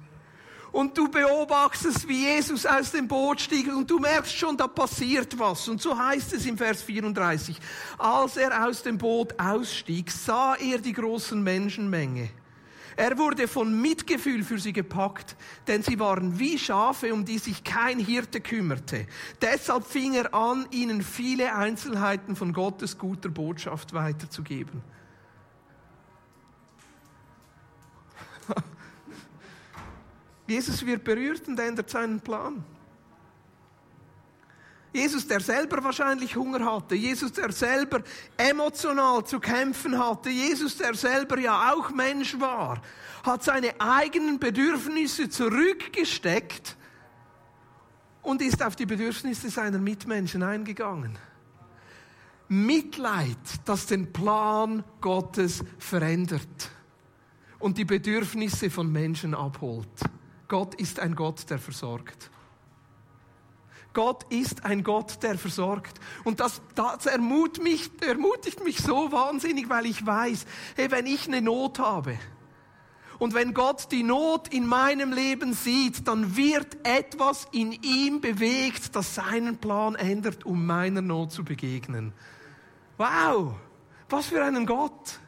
und 0.76 0.98
du 0.98 1.08
beobachtest, 1.08 2.06
wie 2.10 2.26
Jesus 2.26 2.66
aus 2.66 2.92
dem 2.92 3.08
Boot 3.08 3.40
stieg 3.40 3.74
und 3.74 3.90
du 3.90 3.98
merkst 3.98 4.36
schon, 4.36 4.58
da 4.58 4.68
passiert 4.68 5.40
was. 5.40 5.70
Und 5.70 5.82
so 5.82 5.98
heißt 5.98 6.34
es 6.34 6.46
im 6.46 6.58
Vers 6.58 6.84
34, 6.84 7.58
als 7.98 8.36
er 8.36 8.68
aus 8.68 8.84
dem 8.84 8.98
Boot 8.98 9.40
ausstieg, 9.40 10.12
sah 10.12 10.56
er 10.56 10.80
die 10.80 10.92
großen 10.92 11.42
Menschenmenge. 11.42 12.30
Er 12.98 13.18
wurde 13.18 13.48
von 13.48 13.82
Mitgefühl 13.82 14.44
für 14.44 14.58
sie 14.58 14.72
gepackt, 14.72 15.36
denn 15.68 15.84
sie 15.84 16.00
waren 16.00 16.40
wie 16.40 16.58
Schafe, 16.58 17.14
um 17.14 17.26
die 17.26 17.40
sich 17.40 17.64
kein 17.64 18.00
Hirte 18.00 18.40
kümmerte. 18.40 19.06
Deshalb 19.42 19.86
fing 19.86 20.14
er 20.14 20.34
an, 20.34 20.66
ihnen 20.72 21.02
viele 21.02 21.54
Einzelheiten 21.56 22.36
von 22.36 22.54
Gottes 22.54 22.98
guter 22.98 23.30
Botschaft 23.30 23.94
weiterzugeben. 23.94 24.82
Jesus 30.48 30.86
wird 30.86 31.04
berührt 31.04 31.48
und 31.48 31.60
ändert 31.60 31.90
seinen 31.90 32.22
Plan. 32.22 32.64
Jesus, 34.96 35.28
der 35.28 35.42
selber 35.42 35.84
wahrscheinlich 35.84 36.38
Hunger 36.38 36.66
hatte, 36.66 36.96
Jesus, 36.96 37.34
der 37.34 37.52
selber 37.52 38.02
emotional 38.38 39.26
zu 39.26 39.42
kämpfen 39.42 40.00
hatte, 40.00 40.30
Jesus, 40.30 40.78
der 40.78 40.94
selber 40.94 41.38
ja 41.38 41.74
auch 41.74 41.92
Mensch 41.92 42.40
war, 42.40 42.82
hat 43.24 43.44
seine 43.44 43.80
eigenen 43.80 44.40
Bedürfnisse 44.40 45.28
zurückgesteckt 45.28 46.78
und 48.22 48.42
ist 48.42 48.64
auf 48.64 48.78
die 48.78 48.86
Bedürfnisse 48.86 49.50
seiner 49.50 49.80
Mitmenschen 49.80 50.44
eingegangen. 50.44 51.18
Mitleid, 52.48 53.38
das 53.66 53.88
den 53.88 54.14
Plan 54.14 54.84
Gottes 55.02 55.62
verändert 55.78 56.72
und 57.60 57.78
die 57.78 57.86
Bedürfnisse 57.86 58.70
von 58.70 58.90
Menschen 58.90 59.36
abholt. 59.36 59.90
Gott 60.48 60.76
ist 60.76 61.02
ein 61.02 61.16
Gott, 61.16 61.50
der 61.50 61.60
versorgt. 61.60 62.30
Gott 63.96 64.26
ist 64.30 64.64
ein 64.64 64.84
Gott, 64.84 65.24
der 65.24 65.40
versorgt. 65.40 66.00
Und 66.24 66.40
das, 66.40 66.62
das 66.76 67.08
ermutigt, 67.08 67.64
mich, 67.64 67.90
ermutigt 68.08 68.64
mich 68.64 68.78
so 68.78 69.12
wahnsinnig, 69.12 69.70
weil 69.70 69.88
ich 69.88 70.06
weiß, 70.06 70.46
hey, 70.76 70.92
wenn 70.92 71.08
ich 71.08 71.28
eine 71.28 71.42
Not 71.42 71.80
habe 71.80 72.20
und 73.18 73.34
wenn 73.34 73.54
Gott 73.54 73.92
die 73.92 74.04
Not 74.04 74.50
in 74.50 74.68
meinem 74.68 75.14
Leben 75.14 75.54
sieht, 75.54 76.08
dann 76.08 76.36
wird 76.36 76.78
etwas 76.84 77.48
in 77.52 77.72
ihm 77.72 78.22
bewegt, 78.22 78.96
das 78.96 79.16
seinen 79.16 79.58
Plan 79.58 79.96
ändert, 79.96 80.46
um 80.46 80.66
meiner 80.66 81.02
Not 81.02 81.32
zu 81.32 81.44
begegnen. 81.44 82.14
Wow, 82.98 83.56
was 84.10 84.28
für 84.28 84.44
einen 84.44 84.66
Gott. 84.66 85.20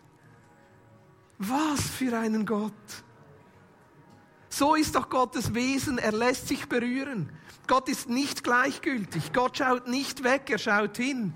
Was 1.40 1.82
für 1.82 2.18
einen 2.18 2.46
Gott. 2.46 2.74
So 4.50 4.76
ist 4.76 4.96
doch 4.96 5.10
Gottes 5.10 5.54
Wesen, 5.54 5.98
er 5.98 6.12
lässt 6.12 6.48
sich 6.48 6.68
berühren. 6.68 7.30
Gott 7.68 7.90
ist 7.90 8.10
nicht 8.10 8.44
gleichgültig, 8.44 9.34
Gott 9.34 9.58
schaut 9.58 9.88
nicht 9.88 10.24
weg, 10.24 10.50
er 10.50 10.58
schaut 10.58 10.98
hin. 10.98 11.34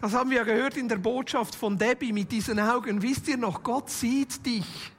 Das 0.00 0.14
haben 0.14 0.30
wir 0.30 0.38
ja 0.38 0.44
gehört 0.44 0.76
in 0.76 0.88
der 0.88 0.98
Botschaft 0.98 1.54
von 1.54 1.78
Debbie 1.78 2.12
mit 2.12 2.30
diesen 2.30 2.60
Augen. 2.60 3.02
Wisst 3.02 3.28
ihr 3.28 3.36
noch, 3.36 3.62
Gott 3.62 3.90
sieht 3.90 4.44
dich. 4.44 4.92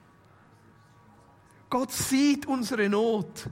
Gott 1.70 1.92
sieht 1.92 2.46
unsere 2.46 2.90
Not. 2.90 3.48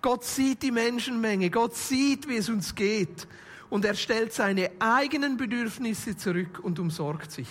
Gott 0.00 0.24
sieht 0.24 0.62
die 0.62 0.72
Menschenmenge. 0.72 1.50
Gott 1.50 1.76
sieht, 1.76 2.28
wie 2.28 2.36
es 2.36 2.48
uns 2.48 2.74
geht. 2.74 3.28
Und 3.70 3.84
er 3.84 3.94
stellt 3.94 4.32
seine 4.32 4.70
eigenen 4.80 5.36
Bedürfnisse 5.36 6.16
zurück 6.16 6.60
und 6.62 6.78
umsorgt 6.78 7.30
sich. 7.30 7.48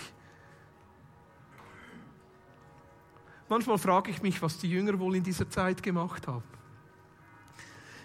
Manchmal 3.48 3.78
frage 3.78 4.10
ich 4.10 4.22
mich, 4.22 4.40
was 4.42 4.58
die 4.58 4.70
Jünger 4.70 4.98
wohl 4.98 5.16
in 5.16 5.22
dieser 5.22 5.48
Zeit 5.48 5.82
gemacht 5.82 6.26
haben. 6.26 6.44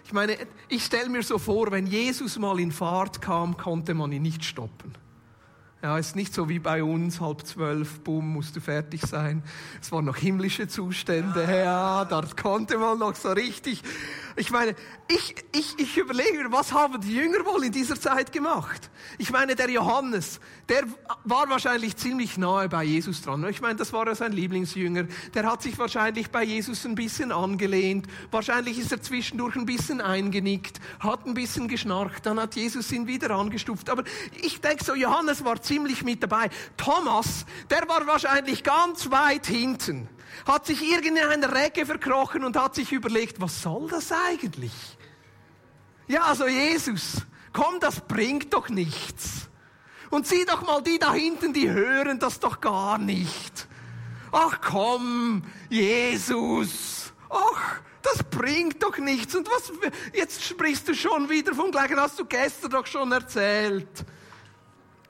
Ich 0.08 0.14
meine, 0.14 0.38
ich 0.70 0.86
stelle 0.86 1.10
mir 1.10 1.22
so 1.22 1.36
vor, 1.36 1.70
wenn 1.70 1.86
Jesus 1.86 2.38
mal 2.38 2.58
in 2.60 2.72
Fahrt 2.72 3.20
kam, 3.20 3.58
konnte 3.58 3.92
man 3.92 4.10
ihn 4.10 4.22
nicht 4.22 4.42
stoppen. 4.42 4.94
Ja, 5.82 5.98
ist 5.98 6.16
nicht 6.16 6.32
so 6.32 6.48
wie 6.48 6.58
bei 6.58 6.82
uns, 6.82 7.20
halb 7.20 7.46
zwölf, 7.46 8.00
bumm, 8.00 8.32
musst 8.32 8.56
du 8.56 8.60
fertig 8.60 9.02
sein. 9.02 9.42
Es 9.82 9.92
waren 9.92 10.06
noch 10.06 10.16
himmlische 10.16 10.66
Zustände, 10.66 11.44
ja, 11.44 12.06
da 12.06 12.22
konnte 12.40 12.78
man 12.78 12.98
noch 12.98 13.16
so 13.16 13.32
richtig. 13.32 13.82
Ich 14.38 14.52
meine, 14.52 14.76
ich, 15.08 15.34
ich, 15.52 15.78
ich 15.78 15.96
überlege 15.96 16.46
was 16.50 16.72
haben 16.72 17.00
die 17.00 17.12
Jünger 17.12 17.44
wohl 17.44 17.64
in 17.64 17.72
dieser 17.72 18.00
Zeit 18.00 18.30
gemacht? 18.30 18.88
Ich 19.18 19.32
meine, 19.32 19.56
der 19.56 19.68
Johannes, 19.68 20.38
der 20.68 20.84
war 21.24 21.48
wahrscheinlich 21.48 21.96
ziemlich 21.96 22.38
nahe 22.38 22.68
bei 22.68 22.84
Jesus 22.84 23.20
dran. 23.22 23.44
Ich 23.48 23.60
meine, 23.60 23.74
das 23.74 23.92
war 23.92 24.06
ja 24.06 24.14
sein 24.14 24.30
Lieblingsjünger. 24.30 25.06
Der 25.34 25.50
hat 25.50 25.62
sich 25.62 25.76
wahrscheinlich 25.76 26.30
bei 26.30 26.44
Jesus 26.44 26.84
ein 26.84 26.94
bisschen 26.94 27.32
angelehnt. 27.32 28.06
Wahrscheinlich 28.30 28.78
ist 28.78 28.92
er 28.92 29.02
zwischendurch 29.02 29.56
ein 29.56 29.66
bisschen 29.66 30.00
eingenickt, 30.00 30.78
hat 31.00 31.26
ein 31.26 31.34
bisschen 31.34 31.66
geschnarcht. 31.66 32.24
Dann 32.24 32.38
hat 32.38 32.54
Jesus 32.54 32.92
ihn 32.92 33.08
wieder 33.08 33.30
angestuft. 33.30 33.90
Aber 33.90 34.04
ich 34.40 34.60
denke 34.60 34.84
so, 34.84 34.94
Johannes 34.94 35.44
war 35.44 35.60
ziemlich 35.60 36.04
mit 36.04 36.22
dabei. 36.22 36.48
Thomas, 36.76 37.44
der 37.70 37.88
war 37.88 38.06
wahrscheinlich 38.06 38.62
ganz 38.62 39.10
weit 39.10 39.46
hinten. 39.46 40.08
Hat 40.46 40.66
sich 40.66 40.82
irgendeine 40.82 41.52
Recke 41.52 41.86
verkrochen 41.86 42.44
und 42.44 42.56
hat 42.56 42.74
sich 42.74 42.92
überlegt, 42.92 43.40
was 43.40 43.62
soll 43.62 43.88
das 43.88 44.12
eigentlich? 44.12 44.72
Ja, 46.06 46.22
also 46.22 46.46
Jesus, 46.46 47.26
komm, 47.52 47.80
das 47.80 48.00
bringt 48.00 48.52
doch 48.54 48.68
nichts. 48.68 49.48
Und 50.10 50.26
sieh 50.26 50.44
doch 50.46 50.62
mal 50.62 50.82
die 50.82 50.98
da 50.98 51.12
hinten, 51.12 51.52
die 51.52 51.70
hören 51.70 52.18
das 52.18 52.40
doch 52.40 52.60
gar 52.60 52.98
nicht. 52.98 53.68
Ach 54.32 54.60
komm, 54.60 55.42
Jesus. 55.68 57.12
Ach, 57.28 57.80
das 58.02 58.24
bringt 58.24 58.82
doch 58.82 58.96
nichts. 58.98 59.34
Und 59.34 59.48
was, 59.48 59.70
jetzt 60.14 60.44
sprichst 60.44 60.88
du 60.88 60.94
schon 60.94 61.28
wieder 61.28 61.54
vom 61.54 61.70
Gleichen, 61.70 62.00
hast 62.00 62.18
du 62.18 62.24
gestern 62.24 62.70
doch 62.70 62.86
schon 62.86 63.12
erzählt. 63.12 64.04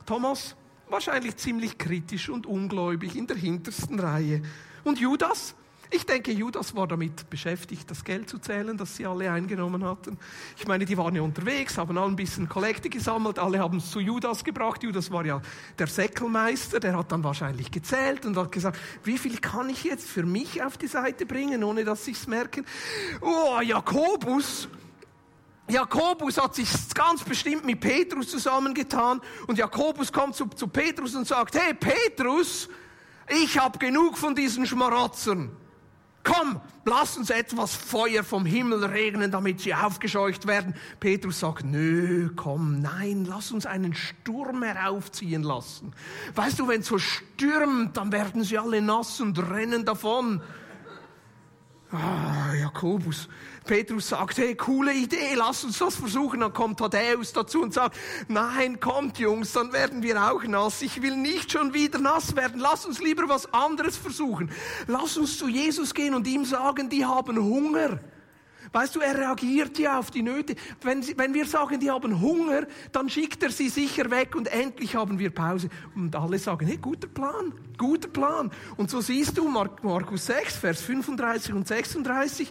Thomas, 0.05 0.57
wahrscheinlich 0.89 1.37
ziemlich 1.37 1.79
kritisch 1.79 2.29
und 2.29 2.47
ungläubig 2.47 3.15
in 3.15 3.27
der 3.27 3.37
hintersten 3.37 4.01
Reihe. 4.01 4.43
Und 4.89 4.99
Judas, 4.99 5.55
ich 5.91 6.07
denke, 6.07 6.33
Judas 6.33 6.75
war 6.75 6.87
damit 6.87 7.29
beschäftigt, 7.29 7.91
das 7.91 8.05
Geld 8.05 8.31
zu 8.31 8.39
zählen, 8.39 8.75
das 8.75 8.97
sie 8.97 9.05
alle 9.05 9.31
eingenommen 9.31 9.85
hatten. 9.85 10.19
Ich 10.57 10.67
meine, 10.67 10.87
die 10.87 10.97
waren 10.97 11.15
ja 11.15 11.21
unterwegs, 11.21 11.77
haben 11.77 11.99
alle 11.99 12.07
ein 12.07 12.17
bisschen 12.17 12.49
Kollekte 12.49 12.89
gesammelt, 12.89 13.39
alle 13.39 13.59
haben 13.59 13.77
es 13.77 13.91
zu 13.91 14.01
Judas 14.01 14.43
gebracht. 14.45 14.83
Judas 14.83 15.11
war 15.11 15.27
ja 15.27 15.43
der 15.79 15.89
Säckelmeister, 15.89 16.81
der 16.81 16.97
hat 16.97 17.13
dann 17.13 17.23
wahrscheinlich 17.23 17.71
gezählt 17.71 18.25
und 18.25 18.39
hat 18.39 18.51
gesagt, 18.51 18.79
wie 19.05 19.19
viel 19.19 19.37
kann 19.41 19.69
ich 19.69 19.85
jetzt 19.85 20.09
für 20.09 20.23
mich 20.23 20.63
auf 20.63 20.79
die 20.79 20.87
Seite 20.87 21.27
bringen, 21.27 21.63
ohne 21.63 21.85
dass 21.85 22.09
es 22.09 22.27
merken? 22.27 22.65
Oh, 23.21 23.61
Jakobus, 23.61 24.69
Jakobus 25.69 26.39
hat 26.39 26.55
sich 26.55 26.71
ganz 26.95 27.23
bestimmt 27.25 27.67
mit 27.67 27.79
Petrus 27.79 28.31
zusammengetan 28.31 29.21
und 29.47 29.59
Jakobus 29.59 30.11
kommt 30.11 30.35
zu, 30.35 30.47
zu 30.47 30.67
Petrus 30.67 31.15
und 31.15 31.29
sagt, 31.29 31.57
hey 31.57 31.75
Petrus, 31.75 32.71
ich 33.29 33.59
habe 33.59 33.79
genug 33.79 34.17
von 34.19 34.35
diesen 34.35 34.67
Schmarotzern 34.67 35.51
komm, 36.29 36.61
lass 36.85 37.17
uns 37.17 37.31
etwas 37.31 37.75
Feuer 37.75 38.23
vom 38.23 38.45
Himmel 38.45 38.85
regnen, 38.85 39.31
damit 39.31 39.61
sie 39.61 39.75
aufgescheucht 39.75 40.47
werden. 40.47 40.75
Petrus 41.01 41.41
sagt, 41.41 41.65
nö, 41.65 42.31
komm, 42.37 42.81
nein, 42.81 43.25
lass 43.25 43.51
uns 43.51 43.67
einen 43.67 43.95
Sturm 43.95 44.63
heraufziehen 44.63 45.43
lassen. 45.43 45.93
Weißt 46.35 46.59
du, 46.59 46.69
wenn 46.69 46.81
es 46.81 46.87
so 46.87 46.99
stürmt, 46.99 47.97
dann 47.97 48.13
werden 48.13 48.45
sie 48.45 48.59
alle 48.59 48.83
nass 48.83 49.21
und 49.21 49.39
rennen 49.39 49.85
davon. 49.85 50.43
Ah, 51.91 52.53
Jakobus, 52.53 53.29
Petrus 53.65 54.09
sagt, 54.09 54.37
hey, 54.37 54.55
coole 54.55 54.93
Idee, 54.93 55.35
lass 55.35 55.65
uns 55.65 55.79
das 55.79 55.97
versuchen. 55.97 56.41
Dann 56.41 56.53
kommt 56.53 56.79
Thaddäus 56.79 57.33
dazu 57.33 57.63
und 57.63 57.73
sagt, 57.73 57.97
nein, 58.29 58.79
kommt 58.79 59.19
Jungs, 59.19 59.55
dann 59.55 59.73
werden 59.73 60.03
wir 60.03 60.31
auch 60.31 60.45
nass. 60.45 60.83
Ich 60.83 61.01
will 61.01 61.17
nicht 61.17 61.51
schon 61.53 61.73
wieder 61.73 61.99
nass 61.99 62.37
werden. 62.37 62.61
Lass 62.61 62.85
uns 62.85 63.01
lieber 63.01 63.29
was 63.29 63.53
anderes 63.55 63.97
versuchen. 63.97 64.51
Lass 64.87 65.17
uns 65.17 65.39
zu 65.39 65.49
Jesus 65.49 65.95
gehen 65.95 66.15
und 66.15 66.27
ihm 66.27 66.45
sagen, 66.45 66.91
die 66.91 67.07
haben 67.07 67.39
Hunger. 67.39 67.99
Weißt 68.73 68.95
du, 68.95 69.01
er 69.01 69.17
reagiert 69.17 69.79
ja 69.79 69.99
auf 69.99 70.11
die 70.11 70.23
Nöte. 70.23 70.55
Wenn, 70.83 71.05
wenn 71.17 71.35
wir 71.35 71.47
sagen, 71.47 71.81
die 71.81 71.91
haben 71.91 72.21
Hunger, 72.21 72.67
dann 72.93 73.09
schickt 73.09 73.43
er 73.43 73.51
sie 73.51 73.69
sicher 73.69 74.11
weg 74.11 74.35
und 74.35 74.49
endlich 74.49 74.95
haben 74.97 75.19
wir 75.19 75.31
Pause. 75.31 75.69
Und 75.95 76.15
alle 76.15 76.39
sagen, 76.39 76.67
hey, 76.67 76.77
guter 76.77 77.09
Plan, 77.09 77.53
guter 77.77 78.09
Plan. 78.09 78.51
Und 78.77 78.91
so 78.91 79.01
siehst 79.01 79.39
du 79.39 79.49
Markus 79.49 80.27
6, 80.27 80.57
Vers 80.57 80.83
35 80.83 81.53
und 81.55 81.67
36. 81.67 82.51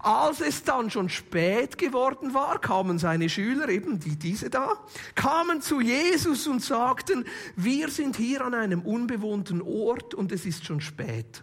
Als 0.00 0.40
es 0.40 0.62
dann 0.62 0.90
schon 0.90 1.08
spät 1.08 1.76
geworden 1.76 2.32
war, 2.32 2.60
kamen 2.60 2.98
seine 2.98 3.28
Schüler, 3.28 3.68
eben 3.68 3.98
die, 3.98 4.16
diese 4.16 4.48
da, 4.48 4.78
kamen 5.14 5.60
zu 5.60 5.80
Jesus 5.80 6.46
und 6.46 6.62
sagten, 6.62 7.24
wir 7.56 7.88
sind 7.88 8.16
hier 8.16 8.44
an 8.44 8.54
einem 8.54 8.82
unbewohnten 8.82 9.60
Ort 9.60 10.14
und 10.14 10.30
es 10.30 10.46
ist 10.46 10.64
schon 10.64 10.80
spät. 10.80 11.42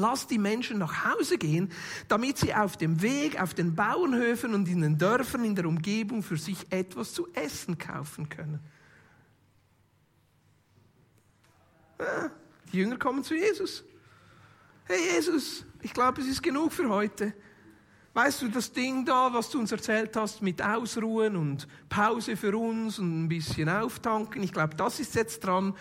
Lass 0.00 0.26
die 0.26 0.38
Menschen 0.38 0.78
nach 0.78 1.04
Hause 1.04 1.36
gehen, 1.36 1.70
damit 2.08 2.38
sie 2.38 2.54
auf 2.54 2.78
dem 2.78 3.02
Weg, 3.02 3.40
auf 3.40 3.52
den 3.52 3.74
Bauernhöfen 3.74 4.54
und 4.54 4.66
in 4.66 4.80
den 4.80 4.96
Dörfern 4.96 5.44
in 5.44 5.54
der 5.54 5.66
Umgebung 5.66 6.22
für 6.22 6.38
sich 6.38 6.72
etwas 6.72 7.12
zu 7.12 7.28
essen 7.34 7.76
kaufen 7.76 8.30
können. 8.30 8.60
Ja, 11.98 12.30
die 12.72 12.78
Jünger 12.78 12.96
kommen 12.96 13.22
zu 13.22 13.34
Jesus. 13.34 13.84
Hey 14.86 14.98
Jesus, 15.14 15.66
ich 15.82 15.92
glaube, 15.92 16.22
es 16.22 16.26
ist 16.26 16.42
genug 16.42 16.72
für 16.72 16.88
heute. 16.88 17.34
Weißt 18.14 18.40
du, 18.40 18.48
das 18.48 18.72
Ding 18.72 19.04
da, 19.04 19.32
was 19.32 19.50
du 19.50 19.60
uns 19.60 19.70
erzählt 19.70 20.16
hast 20.16 20.40
mit 20.40 20.62
Ausruhen 20.62 21.36
und 21.36 21.68
Pause 21.90 22.36
für 22.36 22.56
uns 22.56 22.98
und 22.98 23.24
ein 23.24 23.28
bisschen 23.28 23.68
auftanken, 23.68 24.42
ich 24.42 24.52
glaube, 24.52 24.74
das 24.74 24.98
ist 24.98 25.14
jetzt 25.14 25.40
dran. 25.40 25.74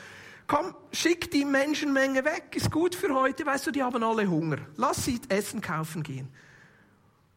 Komm, 0.49 0.73
schick 0.91 1.29
die 1.29 1.45
Menschenmenge 1.45 2.25
weg, 2.25 2.55
ist 2.55 2.71
gut 2.71 2.95
für 2.95 3.13
heute, 3.13 3.45
weißt 3.45 3.67
du, 3.67 3.71
die 3.71 3.83
haben 3.83 4.03
alle 4.03 4.27
Hunger. 4.27 4.57
Lass 4.77 5.05
sie 5.05 5.21
Essen 5.29 5.61
kaufen 5.61 6.01
gehen. 6.01 6.27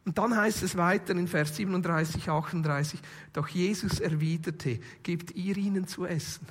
Und 0.07 0.17
dann 0.17 0.35
heißt 0.35 0.63
es 0.63 0.79
weiter 0.79 1.13
in 1.13 1.29
Vers 1.29 1.55
37, 1.57 2.31
38, 2.31 2.99
doch 3.35 3.49
Jesus 3.49 4.01
erwiderte, 4.01 4.81
gebt 5.03 5.33
ihr 5.33 5.59
ihnen 5.59 5.87
zu 5.87 6.07
essen. 6.07 6.47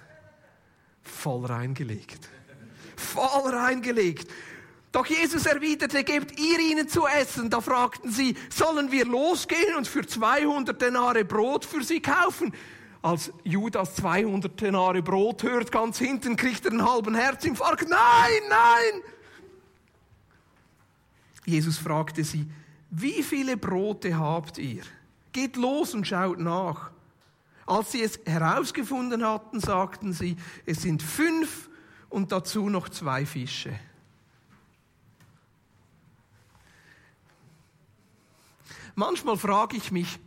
Voll 1.01 1.47
reingelegt. 1.47 2.29
Voll 2.95 3.49
reingelegt. 3.51 4.29
Doch 4.91 5.07
Jesus 5.07 5.47
erwiderte, 5.47 6.03
gebt 6.03 6.39
ihr 6.39 6.59
ihnen 6.59 6.87
zu 6.87 7.07
essen. 7.07 7.49
Da 7.49 7.61
fragten 7.61 8.11
sie, 8.11 8.35
sollen 8.51 8.91
wir 8.91 9.05
losgehen 9.05 9.77
und 9.77 9.87
für 9.87 10.05
200 10.05 10.79
Denare 10.79 11.25
Brot 11.25 11.65
für 11.65 11.83
sie 11.83 12.03
kaufen? 12.03 12.53
Als 13.01 13.31
Judas 13.43 13.95
200 13.95 14.61
Denare 14.61 15.01
Brot 15.01 15.41
hört, 15.43 15.71
ganz 15.71 15.97
hinten 15.97 16.35
kriegt 16.35 16.65
er 16.65 16.71
einen 16.71 16.87
halben 16.87 17.15
Herzinfarkt. 17.15 17.89
Nein, 17.89 18.41
nein! 18.49 19.01
Jesus 21.45 21.77
fragte 21.79 22.23
sie, 22.23 22.47
wie 22.91 23.23
viele 23.23 23.57
Brote 23.57 24.17
habt 24.17 24.57
ihr? 24.59 24.83
Geht 25.31 25.55
los 25.55 25.95
und 25.95 26.05
schaut 26.05 26.39
nach. 26.39 26.91
Als 27.65 27.93
sie 27.93 28.03
es 28.03 28.19
herausgefunden 28.25 29.25
hatten, 29.25 29.59
sagten 29.59 30.13
sie, 30.13 30.35
es 30.65 30.81
sind 30.81 31.01
fünf 31.01 31.69
und 32.09 32.31
dazu 32.31 32.69
noch 32.69 32.89
zwei 32.89 33.25
Fische. 33.25 33.79
Manchmal 38.93 39.37
frage 39.37 39.77
ich 39.77 39.91
mich 39.91 40.19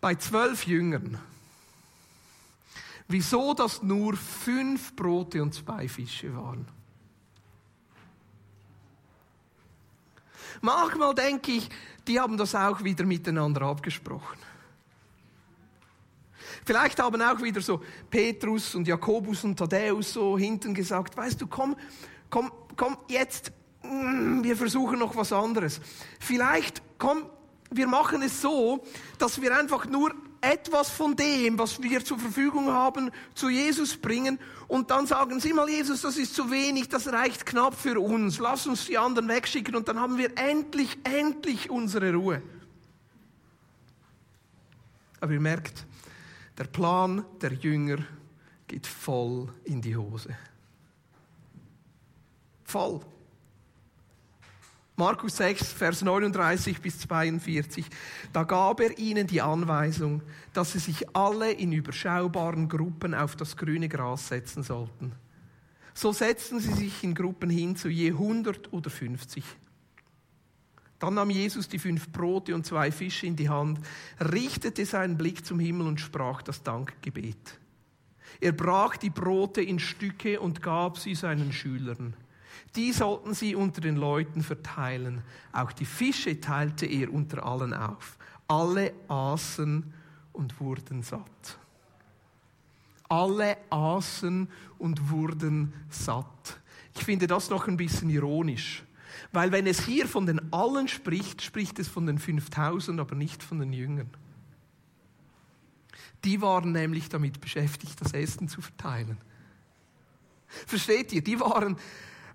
bei 0.00 0.14
zwölf 0.14 0.66
Jüngern, 0.66 1.18
wieso 3.10 3.54
das 3.54 3.82
nur 3.82 4.16
fünf 4.16 4.94
Brote 4.94 5.42
und 5.42 5.52
zwei 5.52 5.88
Fische 5.88 6.34
waren. 6.34 6.66
Manchmal 10.60 11.14
denke 11.14 11.52
ich, 11.52 11.68
die 12.06 12.20
haben 12.20 12.36
das 12.36 12.54
auch 12.54 12.82
wieder 12.84 13.04
miteinander 13.04 13.62
abgesprochen. 13.62 14.38
Vielleicht 16.64 17.00
haben 17.00 17.22
auch 17.22 17.42
wieder 17.42 17.60
so 17.60 17.82
Petrus 18.10 18.74
und 18.74 18.86
Jakobus 18.86 19.44
und 19.44 19.56
Thaddäus 19.56 20.12
so 20.12 20.36
hinten 20.38 20.74
gesagt, 20.74 21.16
weißt 21.16 21.40
du, 21.40 21.46
komm, 21.46 21.74
komm, 22.28 22.52
komm, 22.76 22.98
jetzt, 23.08 23.52
mm, 23.82 24.42
wir 24.42 24.56
versuchen 24.56 24.98
noch 24.98 25.16
was 25.16 25.32
anderes. 25.32 25.80
Vielleicht, 26.18 26.82
komm, 26.98 27.24
wir 27.70 27.86
machen 27.86 28.22
es 28.22 28.40
so, 28.40 28.84
dass 29.18 29.40
wir 29.40 29.56
einfach 29.56 29.86
nur 29.86 30.14
etwas 30.40 30.90
von 30.90 31.16
dem, 31.16 31.58
was 31.58 31.82
wir 31.82 32.04
zur 32.04 32.18
Verfügung 32.18 32.68
haben, 32.68 33.10
zu 33.34 33.48
Jesus 33.48 33.96
bringen 33.96 34.38
und 34.68 34.90
dann 34.90 35.06
sagen 35.06 35.40
Sie 35.40 35.52
mal, 35.52 35.68
Jesus, 35.68 36.02
das 36.02 36.16
ist 36.16 36.34
zu 36.34 36.50
wenig, 36.50 36.88
das 36.88 37.08
reicht 37.08 37.44
knapp 37.44 37.74
für 37.74 38.00
uns, 38.00 38.38
lass 38.38 38.66
uns 38.66 38.86
die 38.86 38.98
anderen 38.98 39.28
wegschicken 39.28 39.74
und 39.74 39.88
dann 39.88 39.98
haben 39.98 40.16
wir 40.18 40.36
endlich, 40.38 40.98
endlich 41.04 41.70
unsere 41.70 42.12
Ruhe. 42.14 42.42
Aber 45.20 45.32
ihr 45.32 45.40
merkt, 45.40 45.86
der 46.56 46.64
Plan 46.64 47.24
der 47.40 47.52
Jünger 47.52 47.98
geht 48.66 48.86
voll 48.86 49.48
in 49.64 49.82
die 49.82 49.96
Hose. 49.96 50.36
Voll. 52.64 53.00
Markus 55.00 55.38
6, 55.38 55.72
Vers 55.72 56.02
39 56.02 56.82
bis 56.82 56.98
42. 56.98 57.86
Da 58.34 58.42
gab 58.42 58.80
er 58.80 58.98
ihnen 58.98 59.26
die 59.26 59.40
Anweisung, 59.40 60.20
dass 60.52 60.72
sie 60.72 60.78
sich 60.78 61.16
alle 61.16 61.52
in 61.52 61.72
überschaubaren 61.72 62.68
Gruppen 62.68 63.14
auf 63.14 63.34
das 63.34 63.56
grüne 63.56 63.88
Gras 63.88 64.28
setzen 64.28 64.62
sollten. 64.62 65.12
So 65.94 66.12
setzten 66.12 66.60
sie 66.60 66.74
sich 66.74 67.02
in 67.02 67.14
Gruppen 67.14 67.48
hin 67.48 67.76
zu 67.76 67.88
je 67.88 68.10
100 68.10 68.74
oder 68.74 68.90
50. 68.90 69.42
Dann 70.98 71.14
nahm 71.14 71.30
Jesus 71.30 71.66
die 71.66 71.78
fünf 71.78 72.12
Brote 72.12 72.54
und 72.54 72.66
zwei 72.66 72.92
Fische 72.92 73.26
in 73.26 73.36
die 73.36 73.48
Hand, 73.48 73.80
richtete 74.20 74.84
seinen 74.84 75.16
Blick 75.16 75.46
zum 75.46 75.60
Himmel 75.60 75.86
und 75.86 75.98
sprach 75.98 76.42
das 76.42 76.62
Dankgebet. 76.62 77.58
Er 78.38 78.52
brach 78.52 78.98
die 78.98 79.08
Brote 79.08 79.62
in 79.62 79.78
Stücke 79.78 80.38
und 80.38 80.60
gab 80.60 80.98
sie 80.98 81.14
seinen 81.14 81.54
Schülern. 81.54 82.12
Die 82.76 82.92
sollten 82.92 83.34
sie 83.34 83.54
unter 83.54 83.80
den 83.80 83.96
Leuten 83.96 84.42
verteilen. 84.42 85.22
Auch 85.52 85.72
die 85.72 85.84
Fische 85.84 86.40
teilte 86.40 86.86
er 86.86 87.12
unter 87.12 87.44
allen 87.44 87.74
auf. 87.74 88.16
Alle 88.48 88.92
aßen 89.08 89.92
und 90.32 90.60
wurden 90.60 91.02
satt. 91.02 91.58
Alle 93.08 93.56
aßen 93.70 94.48
und 94.78 95.10
wurden 95.10 95.72
satt. 95.88 96.60
Ich 96.94 97.04
finde 97.04 97.26
das 97.26 97.50
noch 97.50 97.66
ein 97.66 97.76
bisschen 97.76 98.10
ironisch. 98.10 98.84
Weil 99.32 99.52
wenn 99.52 99.66
es 99.66 99.84
hier 99.84 100.06
von 100.06 100.26
den 100.26 100.52
Allen 100.52 100.88
spricht, 100.88 101.42
spricht 101.42 101.78
es 101.78 101.88
von 101.88 102.06
den 102.06 102.18
5000, 102.18 103.00
aber 103.00 103.14
nicht 103.14 103.42
von 103.42 103.58
den 103.58 103.72
Jüngern. 103.72 104.10
Die 106.24 106.40
waren 106.40 106.72
nämlich 106.72 107.08
damit 107.08 107.40
beschäftigt, 107.40 108.00
das 108.00 108.12
Essen 108.12 108.48
zu 108.48 108.60
verteilen. 108.60 109.18
Versteht 110.66 111.12
ihr? 111.12 111.22
Die 111.22 111.40
waren 111.40 111.76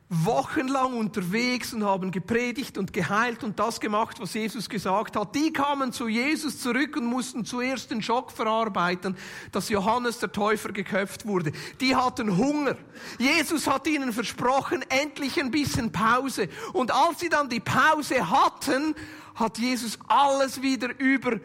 wochenlang 0.07 0.93
unterwegs 0.97 1.73
und 1.73 1.83
haben 1.83 2.11
gepredigt 2.11 2.77
und 2.77 2.93
geheilt 2.93 3.43
und 3.43 3.57
das 3.57 3.79
gemacht, 3.79 4.19
was 4.19 4.35
Jesus 4.35 4.69
gesagt 4.69 5.15
hat. 5.15 5.33
Die 5.33 5.51
kamen 5.51 5.91
zu 5.91 6.07
Jesus 6.07 6.59
zurück 6.59 6.95
und 6.95 7.05
mussten 7.05 7.43
zuerst 7.43 7.89
den 7.89 8.03
Schock 8.03 8.31
verarbeiten, 8.31 9.17
dass 9.51 9.69
Johannes 9.69 10.19
der 10.19 10.31
Täufer 10.31 10.71
geköpft 10.71 11.25
wurde. 11.25 11.51
Die 11.81 11.95
hatten 11.95 12.37
Hunger. 12.37 12.75
Jesus 13.17 13.65
hat 13.65 13.87
ihnen 13.87 14.13
versprochen, 14.13 14.83
endlich 14.89 15.39
ein 15.39 15.49
bisschen 15.49 15.91
Pause. 15.91 16.49
Und 16.73 16.91
als 16.91 17.19
sie 17.19 17.29
dann 17.29 17.49
die 17.49 17.59
Pause 17.59 18.29
hatten, 18.29 18.93
hat 19.33 19.57
Jesus 19.57 19.97
alles 20.07 20.61
wieder 20.61 20.97
über 20.99 21.39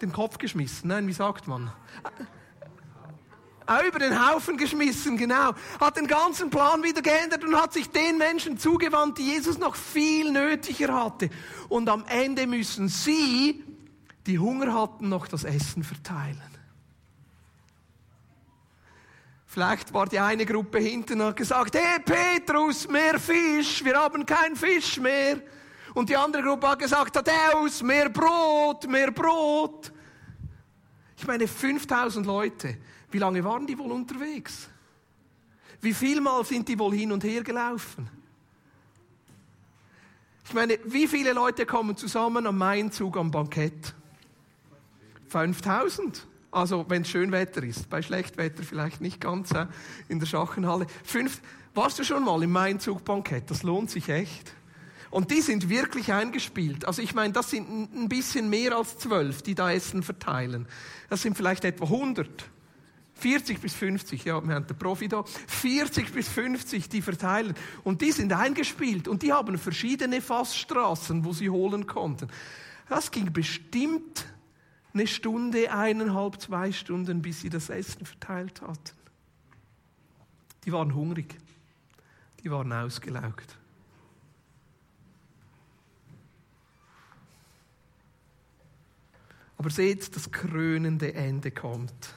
den 0.00 0.12
Kopf 0.12 0.38
geschmissen. 0.38 0.88
Nein, 0.88 1.08
wie 1.08 1.12
sagt 1.12 1.48
man? 1.48 1.72
Über 3.86 3.98
den 3.98 4.28
Haufen 4.28 4.56
geschmissen, 4.56 5.16
genau. 5.16 5.52
Hat 5.80 5.96
den 5.96 6.06
ganzen 6.06 6.50
Plan 6.50 6.82
wieder 6.82 7.02
geändert 7.02 7.44
und 7.44 7.60
hat 7.60 7.72
sich 7.72 7.88
den 7.90 8.18
Menschen 8.18 8.58
zugewandt, 8.58 9.18
die 9.18 9.32
Jesus 9.32 9.58
noch 9.58 9.76
viel 9.76 10.30
nötiger 10.30 10.94
hatte. 10.94 11.30
Und 11.68 11.88
am 11.88 12.04
Ende 12.06 12.46
müssen 12.46 12.88
sie, 12.88 13.64
die 14.26 14.38
Hunger 14.38 14.72
hatten, 14.74 15.08
noch 15.08 15.26
das 15.26 15.44
Essen 15.44 15.82
verteilen. 15.82 16.42
Vielleicht 19.46 19.94
war 19.94 20.06
die 20.06 20.18
eine 20.18 20.44
Gruppe 20.44 20.78
hinten 20.80 21.20
und 21.20 21.28
hat 21.28 21.36
gesagt, 21.36 21.76
hey 21.76 22.00
Petrus, 22.00 22.88
mehr 22.88 23.20
Fisch, 23.20 23.84
wir 23.84 23.96
haben 23.96 24.26
keinen 24.26 24.56
Fisch 24.56 24.98
mehr. 24.98 25.40
Und 25.94 26.08
die 26.08 26.16
andere 26.16 26.42
Gruppe 26.42 26.68
hat 26.68 26.80
gesagt, 26.80 27.14
Thaddäus, 27.14 27.80
mehr 27.80 28.08
Brot, 28.08 28.88
mehr 28.88 29.12
Brot. 29.12 29.92
Ich 31.16 31.24
meine, 31.24 31.46
5000 31.46 32.26
Leute. 32.26 32.76
Wie 33.14 33.20
lange 33.20 33.44
waren 33.44 33.64
die 33.64 33.78
wohl 33.78 33.92
unterwegs? 33.92 34.68
Wie 35.80 35.94
vielmal 35.94 36.44
sind 36.44 36.66
die 36.66 36.76
wohl 36.76 36.92
hin 36.92 37.12
und 37.12 37.22
her 37.22 37.44
gelaufen? 37.44 38.10
Ich 40.44 40.52
meine, 40.52 40.80
wie 40.84 41.06
viele 41.06 41.32
Leute 41.32 41.64
kommen 41.64 41.96
zusammen 41.96 42.44
am 42.44 42.58
Mainzug 42.58 43.16
am 43.16 43.30
Bankett? 43.30 43.94
5000. 45.28 46.26
Also, 46.50 46.86
wenn 46.88 47.02
es 47.02 47.08
Schönwetter 47.08 47.62
ist. 47.62 47.88
Bei 47.88 48.02
Schlechtwetter 48.02 48.64
vielleicht 48.64 49.00
nicht 49.00 49.20
ganz 49.20 49.52
äh, 49.52 49.68
in 50.08 50.18
der 50.18 50.26
Schachenhalle. 50.26 50.88
Fünf, 51.04 51.40
warst 51.72 52.00
du 52.00 52.02
schon 52.02 52.24
mal 52.24 52.42
im 52.42 52.50
Mainzug-Bankett? 52.50 53.48
Das 53.48 53.62
lohnt 53.62 53.92
sich 53.92 54.08
echt. 54.08 54.52
Und 55.12 55.30
die 55.30 55.40
sind 55.40 55.68
wirklich 55.68 56.12
eingespielt. 56.12 56.84
Also 56.84 57.00
ich 57.00 57.14
meine, 57.14 57.32
das 57.32 57.50
sind 57.50 57.94
ein 57.94 58.08
bisschen 58.08 58.50
mehr 58.50 58.76
als 58.76 58.98
zwölf, 58.98 59.42
die 59.42 59.54
da 59.54 59.70
Essen 59.70 60.02
verteilen. 60.02 60.66
Das 61.10 61.22
sind 61.22 61.36
vielleicht 61.36 61.64
etwa 61.64 61.84
100. 61.84 62.50
40 63.14 63.60
bis 63.60 63.74
50, 63.74 64.24
ja, 64.24 64.46
wir 64.46 64.54
haben 64.54 64.66
den 64.66 64.76
Profi 64.76 65.08
da. 65.08 65.24
40 65.24 66.12
bis 66.12 66.28
50, 66.28 66.88
die 66.88 67.02
verteilen. 67.02 67.54
Und 67.84 68.02
die 68.02 68.12
sind 68.12 68.32
eingespielt 68.32 69.08
und 69.08 69.22
die 69.22 69.32
haben 69.32 69.56
verschiedene 69.56 70.20
Fassstraßen, 70.20 71.24
wo 71.24 71.32
sie 71.32 71.50
holen 71.50 71.86
konnten. 71.86 72.28
Das 72.88 73.10
ging 73.10 73.32
bestimmt 73.32 74.26
eine 74.92 75.06
Stunde, 75.06 75.72
eineinhalb, 75.72 76.40
zwei 76.40 76.70
Stunden, 76.70 77.22
bis 77.22 77.40
sie 77.40 77.50
das 77.50 77.70
Essen 77.70 78.04
verteilt 78.04 78.60
hatten. 78.62 78.92
Die 80.64 80.72
waren 80.72 80.94
hungrig. 80.94 81.36
Die 82.42 82.50
waren 82.50 82.72
ausgelaugt. 82.72 83.56
Aber 89.56 89.70
seht, 89.70 90.14
das 90.14 90.30
krönende 90.30 91.14
Ende 91.14 91.50
kommt. 91.50 92.14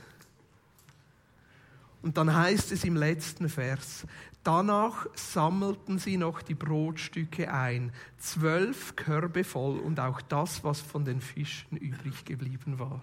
Und 2.08 2.16
dann 2.16 2.34
heißt 2.34 2.72
es 2.72 2.86
im 2.86 2.96
letzten 2.96 3.50
Vers, 3.50 4.08
danach 4.42 5.08
sammelten 5.14 6.00
sie 6.00 6.16
noch 6.16 6.42
die 6.42 6.54
Brotstücke 6.56 7.54
ein, 7.54 7.92
zwölf 8.18 8.96
Körbe 8.96 9.44
voll 9.44 9.78
und 9.78 10.00
auch 10.00 10.22
das, 10.22 10.64
was 10.64 10.80
von 10.80 11.04
den 11.04 11.20
Fischen 11.20 11.76
übrig 11.76 12.24
geblieben 12.24 12.80
war. 12.80 13.02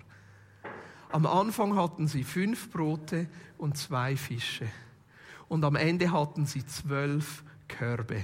Am 1.12 1.26
Anfang 1.26 1.76
hatten 1.76 2.08
sie 2.08 2.24
fünf 2.24 2.70
Brote 2.70 3.28
und 3.58 3.76
zwei 3.76 4.16
Fische. 4.16 4.68
Und 5.48 5.66
am 5.66 5.76
Ende 5.76 6.10
hatten 6.10 6.46
sie 6.46 6.64
zwölf 6.64 7.44
Körbe 7.68 8.22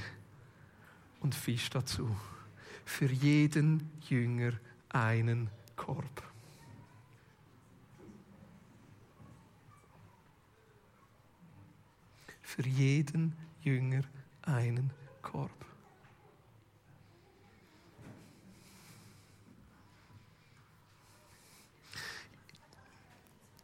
und 1.21 1.35
Fisch 1.35 1.69
dazu. 1.69 2.17
Für 2.87 3.13
jeden 3.13 3.91
Jünger 4.09 4.53
einen 4.89 5.51
Korb. 5.77 6.30
Für 12.57 12.67
jeden 12.67 13.37
Jünger 13.61 14.03
einen 14.43 14.91
Korb. 15.23 15.53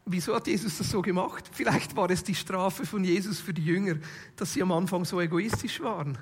Wieso 0.05 0.33
hat 0.33 0.47
Jesus 0.47 0.77
das 0.77 0.89
so 0.89 1.01
gemacht? 1.01 1.49
Vielleicht 1.51 1.97
war 1.97 2.09
es 2.09 2.23
die 2.23 2.33
Strafe 2.33 2.85
von 2.85 3.03
Jesus 3.03 3.41
für 3.41 3.53
die 3.53 3.65
Jünger, 3.65 3.97
dass 4.37 4.53
sie 4.53 4.61
am 4.61 4.71
Anfang 4.71 5.03
so 5.03 5.19
egoistisch 5.19 5.81
waren. 5.81 6.17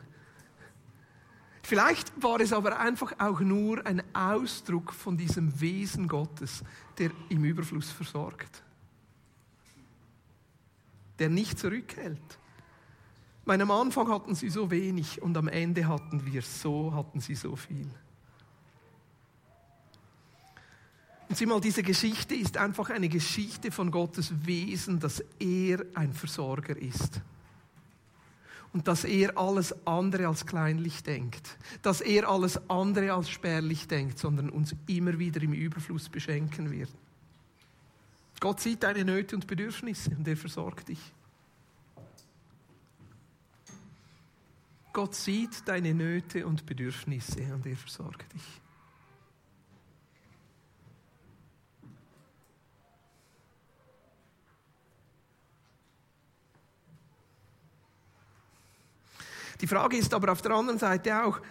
Vielleicht 1.62 2.12
war 2.20 2.40
es 2.40 2.52
aber 2.52 2.80
einfach 2.80 3.14
auch 3.20 3.42
nur 3.42 3.86
ein 3.86 4.02
Ausdruck 4.16 4.92
von 4.92 5.18
diesem 5.18 5.62
Wesen 5.62 6.08
Gottes, 6.08 6.64
der 6.98 7.12
im 7.30 7.44
Überfluss 7.46 7.92
versorgt. 7.92 8.64
Der 11.20 11.30
nicht 11.30 11.60
zurückhält. 11.60 12.40
Am 13.46 13.72
Anfang 13.72 14.10
hatten 14.10 14.34
sie 14.34 14.50
so 14.50 14.72
wenig 14.72 15.22
und 15.22 15.38
am 15.38 15.48
Ende 15.48 15.88
hatten 15.88 16.26
wir 16.26 16.42
so, 16.42 16.94
hatten 16.94 17.20
sie 17.20 17.36
so 17.36 17.56
viel. 17.56 17.90
Und 21.28 21.38
sieh 21.38 21.46
mal, 21.46 21.62
diese 21.62 21.84
Geschichte 21.84 22.36
ist 22.36 22.58
einfach 22.58 22.90
eine 22.90 23.10
Geschichte 23.10 23.72
von 23.72 23.92
Gottes 23.92 24.46
Wesen, 24.46 25.00
dass 25.00 25.24
er 25.40 25.86
ein 25.96 26.14
Versorger 26.14 26.78
ist 26.78 27.22
und 28.74 28.88
dass 28.88 29.06
er 29.06 29.38
alles 29.38 29.74
andere 29.88 30.28
als 30.28 30.46
kleinlich 30.46 31.02
denkt, 31.04 31.58
dass 31.82 32.02
er 32.02 32.30
alles 32.30 32.70
andere 32.70 33.14
als 33.14 33.30
spärlich 33.30 33.88
denkt, 33.88 34.20
sondern 34.20 34.50
uns 34.50 34.76
immer 34.88 35.18
wieder 35.18 35.42
im 35.42 35.54
Überfluss 35.54 36.10
beschenken 36.10 36.72
wird. 36.72 36.90
Gott 38.40 38.60
sieht 38.60 38.84
deine 38.84 39.06
Nöte 39.06 39.36
und 39.36 39.48
Bedürfnisse 39.48 40.12
und 40.16 40.28
er 40.28 40.38
versorgt 40.38 40.90
dich. 40.90 41.00
Gott 44.96 45.14
sieht 45.14 45.68
deine 45.68 45.94
Nöte 45.94 46.48
und 46.48 46.66
Bedürfnisse 46.66 47.54
und 47.54 47.66
er 47.66 47.76
versorgt 47.76 48.34
dich. 48.34 48.62
Die 59.60 59.68
Frage 59.68 59.98
ist 59.98 60.14
aber 60.14 60.32
auf 60.32 60.42
der 60.42 60.52
anderen 60.52 60.80
Seite 60.80 61.26
auch, 61.26 61.42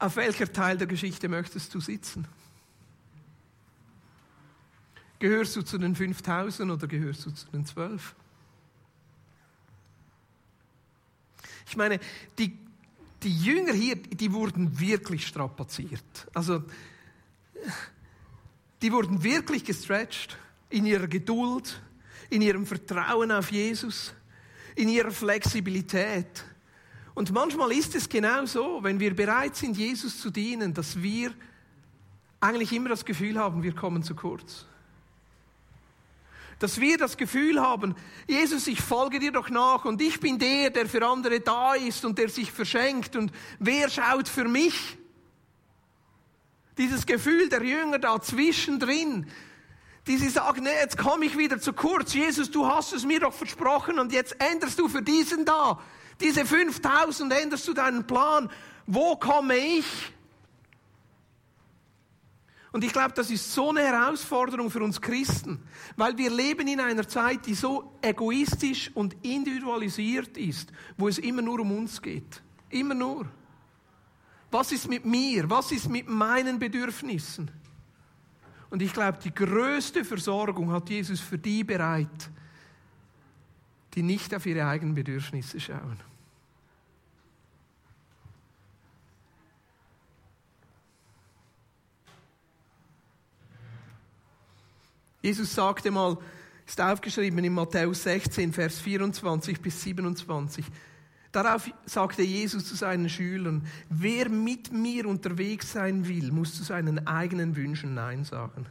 auf 0.00 0.16
welcher 0.16 0.52
Teil 0.52 0.76
der 0.76 0.88
Geschichte 0.88 1.28
möchtest 1.28 1.72
du 1.72 1.78
sitzen? 1.78 2.26
Gehörst 5.20 5.54
du 5.54 5.62
zu 5.62 5.78
den 5.78 5.94
5000 5.94 6.72
oder 6.72 6.88
gehörst 6.88 7.24
du 7.24 7.30
zu 7.30 7.46
den 7.52 7.64
12? 7.64 8.16
Ich 11.72 11.76
meine, 11.76 11.98
die, 12.38 12.56
die 13.22 13.36
Jünger 13.36 13.72
hier, 13.72 13.96
die 13.96 14.32
wurden 14.32 14.78
wirklich 14.78 15.26
strapaziert. 15.26 16.28
Also, 16.34 16.62
die 18.80 18.92
wurden 18.92 19.22
wirklich 19.22 19.64
gestretched 19.64 20.36
in 20.70 20.86
ihrer 20.86 21.08
Geduld, 21.08 21.80
in 22.30 22.42
ihrem 22.42 22.66
Vertrauen 22.66 23.32
auf 23.32 23.50
Jesus 23.50 24.12
in 24.74 24.88
ihrer 24.88 25.10
Flexibilität. 25.10 26.44
Und 27.14 27.32
manchmal 27.32 27.72
ist 27.72 27.94
es 27.94 28.08
genau 28.08 28.46
so, 28.46 28.82
wenn 28.82 28.98
wir 28.98 29.14
bereit 29.14 29.56
sind, 29.56 29.76
Jesus 29.76 30.20
zu 30.20 30.30
dienen, 30.30 30.72
dass 30.72 31.00
wir 31.02 31.32
eigentlich 32.40 32.72
immer 32.72 32.88
das 32.88 33.04
Gefühl 33.04 33.38
haben, 33.38 33.62
wir 33.62 33.74
kommen 33.74 34.02
zu 34.02 34.14
kurz. 34.14 34.66
Dass 36.58 36.80
wir 36.80 36.96
das 36.98 37.16
Gefühl 37.16 37.60
haben, 37.60 37.94
Jesus, 38.28 38.66
ich 38.66 38.80
folge 38.80 39.18
dir 39.18 39.32
doch 39.32 39.50
nach 39.50 39.84
und 39.84 40.00
ich 40.00 40.20
bin 40.20 40.38
der, 40.38 40.70
der 40.70 40.86
für 40.86 41.06
andere 41.06 41.40
da 41.40 41.74
ist 41.74 42.04
und 42.04 42.18
der 42.18 42.28
sich 42.28 42.52
verschenkt 42.52 43.16
und 43.16 43.32
wer 43.58 43.90
schaut 43.90 44.28
für 44.28 44.44
mich? 44.44 44.98
Dieses 46.78 47.04
Gefühl 47.04 47.48
der 47.48 47.62
Jünger 47.62 47.98
da 47.98 48.20
zwischendrin, 48.20 49.26
die 50.06 50.16
sie 50.16 50.30
sagen, 50.30 50.64
nee, 50.64 50.70
jetzt 50.80 50.98
komme 50.98 51.26
ich 51.26 51.36
wieder 51.36 51.60
zu 51.60 51.72
kurz. 51.72 52.14
Jesus, 52.14 52.50
du 52.50 52.66
hast 52.66 52.92
es 52.92 53.04
mir 53.04 53.20
doch 53.20 53.32
versprochen 53.32 53.98
und 53.98 54.12
jetzt 54.12 54.36
änderst 54.40 54.78
du 54.78 54.88
für 54.88 55.02
diesen 55.02 55.44
da. 55.44 55.80
Diese 56.20 56.44
5000 56.44 57.32
änderst 57.32 57.68
du 57.68 57.72
deinen 57.72 58.06
Plan. 58.06 58.50
Wo 58.86 59.16
komme 59.16 59.56
ich? 59.56 59.84
Und 62.72 62.84
ich 62.84 62.92
glaube, 62.92 63.12
das 63.14 63.30
ist 63.30 63.52
so 63.52 63.68
eine 63.68 63.80
Herausforderung 63.80 64.70
für 64.70 64.82
uns 64.82 65.00
Christen, 65.00 65.62
weil 65.96 66.16
wir 66.16 66.30
leben 66.30 66.66
in 66.66 66.80
einer 66.80 67.06
Zeit, 67.06 67.44
die 67.46 67.54
so 67.54 67.98
egoistisch 68.00 68.90
und 68.94 69.14
individualisiert 69.22 70.38
ist, 70.38 70.72
wo 70.96 71.06
es 71.06 71.18
immer 71.18 71.42
nur 71.42 71.60
um 71.60 71.70
uns 71.70 72.00
geht. 72.00 72.42
Immer 72.70 72.94
nur. 72.94 73.26
Was 74.50 74.72
ist 74.72 74.88
mit 74.88 75.04
mir? 75.04 75.48
Was 75.50 75.70
ist 75.70 75.88
mit 75.90 76.08
meinen 76.08 76.58
Bedürfnissen? 76.58 77.50
Und 78.70 78.80
ich 78.80 78.94
glaube, 78.94 79.18
die 79.22 79.34
größte 79.34 80.02
Versorgung 80.02 80.72
hat 80.72 80.88
Jesus 80.88 81.20
für 81.20 81.36
die 81.36 81.62
bereit, 81.62 82.30
die 83.94 84.02
nicht 84.02 84.34
auf 84.34 84.46
ihre 84.46 84.66
eigenen 84.66 84.94
Bedürfnisse 84.94 85.60
schauen. 85.60 86.00
Jesus 95.22 95.54
sagte 95.54 95.90
mal, 95.90 96.18
ist 96.66 96.80
aufgeschrieben 96.80 97.44
in 97.44 97.54
Matthäus 97.54 98.02
16, 98.02 98.52
Vers 98.52 98.80
24 98.80 99.60
bis 99.60 99.82
27, 99.82 100.64
Darauf 101.32 101.70
sagte 101.86 102.22
Jesus 102.22 102.66
zu 102.66 102.76
seinen 102.76 103.08
Schülern, 103.08 103.66
wer 103.88 104.28
mit 104.28 104.70
mir 104.70 105.06
unterwegs 105.06 105.72
sein 105.72 106.06
will, 106.06 106.30
muss 106.30 106.54
zu 106.54 106.62
seinen 106.62 107.06
eigenen 107.06 107.56
Wünschen 107.56 107.94
Nein 107.94 108.24
sagen. 108.24 108.66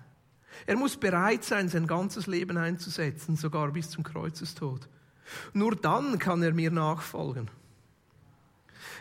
Er 0.67 0.75
muss 0.75 0.95
bereit 0.95 1.43
sein, 1.43 1.69
sein 1.69 1.87
ganzes 1.87 2.27
Leben 2.27 2.57
einzusetzen, 2.57 3.35
sogar 3.35 3.71
bis 3.71 3.89
zum 3.89 4.03
Kreuzestod. 4.03 4.87
Nur 5.53 5.75
dann 5.75 6.19
kann 6.19 6.43
er 6.43 6.53
mir 6.53 6.69
nachfolgen. 6.69 7.49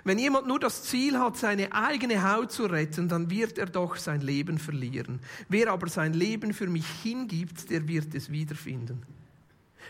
Wenn 0.05 0.19
jemand 0.19 0.47
nur 0.47 0.59
das 0.59 0.85
Ziel 0.85 1.19
hat, 1.19 1.37
seine 1.37 1.73
eigene 1.73 2.31
Haut 2.31 2.53
zu 2.53 2.65
retten, 2.65 3.09
dann 3.09 3.31
wird 3.31 3.59
er 3.59 3.67
doch 3.67 3.97
sein 3.97 4.21
Leben 4.21 4.59
verlieren. 4.59 5.21
Wer 5.49 5.71
aber 5.71 5.89
sein 5.89 6.15
Leben 6.15 6.55
für 6.55 6.67
mich 6.67 6.87
hingibt, 7.03 7.71
der 7.71 7.87
wird 7.87 8.15
es 8.15 8.31
wiederfinden. 8.31 9.03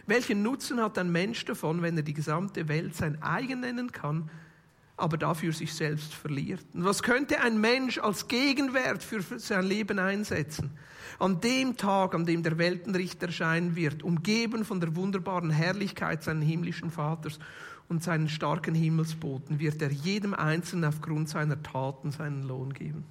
Welchen 0.06 0.42
Nutzen 0.42 0.80
hat 0.80 0.98
ein 0.98 1.12
Mensch 1.12 1.44
davon, 1.44 1.82
wenn 1.82 1.96
er 1.96 2.02
die 2.02 2.14
gesamte 2.14 2.68
Welt 2.68 2.96
sein 2.96 3.22
eigen 3.22 3.60
nennen 3.60 3.92
kann, 3.92 4.30
aber 4.96 5.16
dafür 5.16 5.52
sich 5.52 5.72
selbst 5.72 6.14
verliert? 6.14 6.64
Und 6.74 6.84
was 6.84 7.02
könnte 7.02 7.40
ein 7.40 7.60
Mensch 7.60 7.98
als 7.98 8.28
Gegenwert 8.28 9.02
für 9.02 9.22
sein 9.38 9.64
Leben 9.64 9.98
einsetzen? 9.98 10.70
An 11.18 11.40
dem 11.40 11.76
Tag, 11.76 12.14
an 12.14 12.24
dem 12.24 12.42
der 12.42 12.58
Weltenrichter 12.58 13.26
erscheinen 13.26 13.76
wird, 13.76 14.02
umgeben 14.02 14.64
von 14.64 14.80
der 14.80 14.96
wunderbaren 14.96 15.50
Herrlichkeit 15.50 16.22
seines 16.22 16.48
himmlischen 16.48 16.90
Vaters 16.90 17.38
und 17.90 18.04
seinen 18.04 18.28
starken 18.28 18.74
Himmelsboten, 18.74 19.58
wird 19.58 19.82
er 19.82 19.90
jedem 19.90 20.32
Einzelnen 20.32 20.84
aufgrund 20.84 21.28
seiner 21.28 21.60
Taten 21.60 22.12
seinen 22.12 22.44
Lohn 22.44 22.72
geben. 22.72 23.04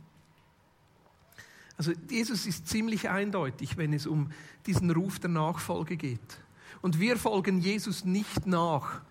Also 1.77 1.91
Jesus 2.09 2.45
ist 2.45 2.67
ziemlich 2.67 3.09
eindeutig, 3.09 3.75
wenn 3.75 3.91
es 3.91 4.07
um 4.07 4.31
diesen 4.65 4.89
Ruf 4.89 5.19
der 5.19 5.29
Nachfolge 5.29 5.97
geht. 5.97 6.39
Und 6.81 6.99
wir 6.99 7.17
folgen 7.17 7.59
Jesus 7.59 8.05
nicht 8.05 8.47
nach, 8.47 9.01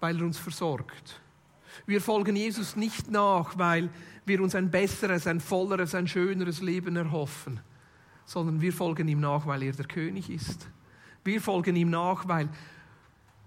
weil 0.00 0.18
er 0.18 0.24
uns 0.24 0.38
versorgt. 0.38 1.20
Wir 1.84 2.00
folgen 2.00 2.34
Jesus 2.34 2.76
nicht 2.76 3.10
nach, 3.10 3.58
weil 3.58 3.90
wir 4.24 4.40
uns 4.40 4.54
ein 4.54 4.70
besseres, 4.70 5.26
ein 5.26 5.40
volleres, 5.40 5.94
ein 5.94 6.08
schöneres 6.08 6.62
Leben 6.62 6.96
erhoffen, 6.96 7.60
sondern 8.24 8.62
wir 8.62 8.72
folgen 8.72 9.06
ihm 9.06 9.20
nach, 9.20 9.46
weil 9.46 9.64
er 9.64 9.72
der 9.72 9.86
König 9.86 10.30
ist. 10.30 10.66
Wir 11.24 11.42
folgen 11.42 11.76
ihm 11.76 11.90
nach, 11.90 12.26
weil 12.26 12.48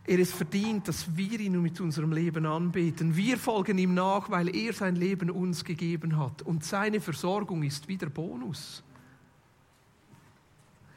er 0.09 0.17
es 0.17 0.31
verdient, 0.31 0.87
dass 0.87 1.15
wir 1.15 1.39
ihn 1.39 1.61
mit 1.61 1.79
unserem 1.79 2.11
Leben 2.11 2.47
anbeten. 2.47 3.15
Wir 3.15 3.37
folgen 3.37 3.77
ihm 3.77 3.93
nach, 3.93 4.31
weil 4.31 4.55
er 4.55 4.73
sein 4.73 4.95
Leben 4.95 5.29
uns 5.29 5.63
gegeben 5.63 6.17
hat. 6.17 6.41
Und 6.41 6.65
seine 6.65 6.99
Versorgung 6.99 7.61
ist 7.61 7.87
wie 7.87 7.97
der 7.97 8.09
Bonus. 8.09 8.81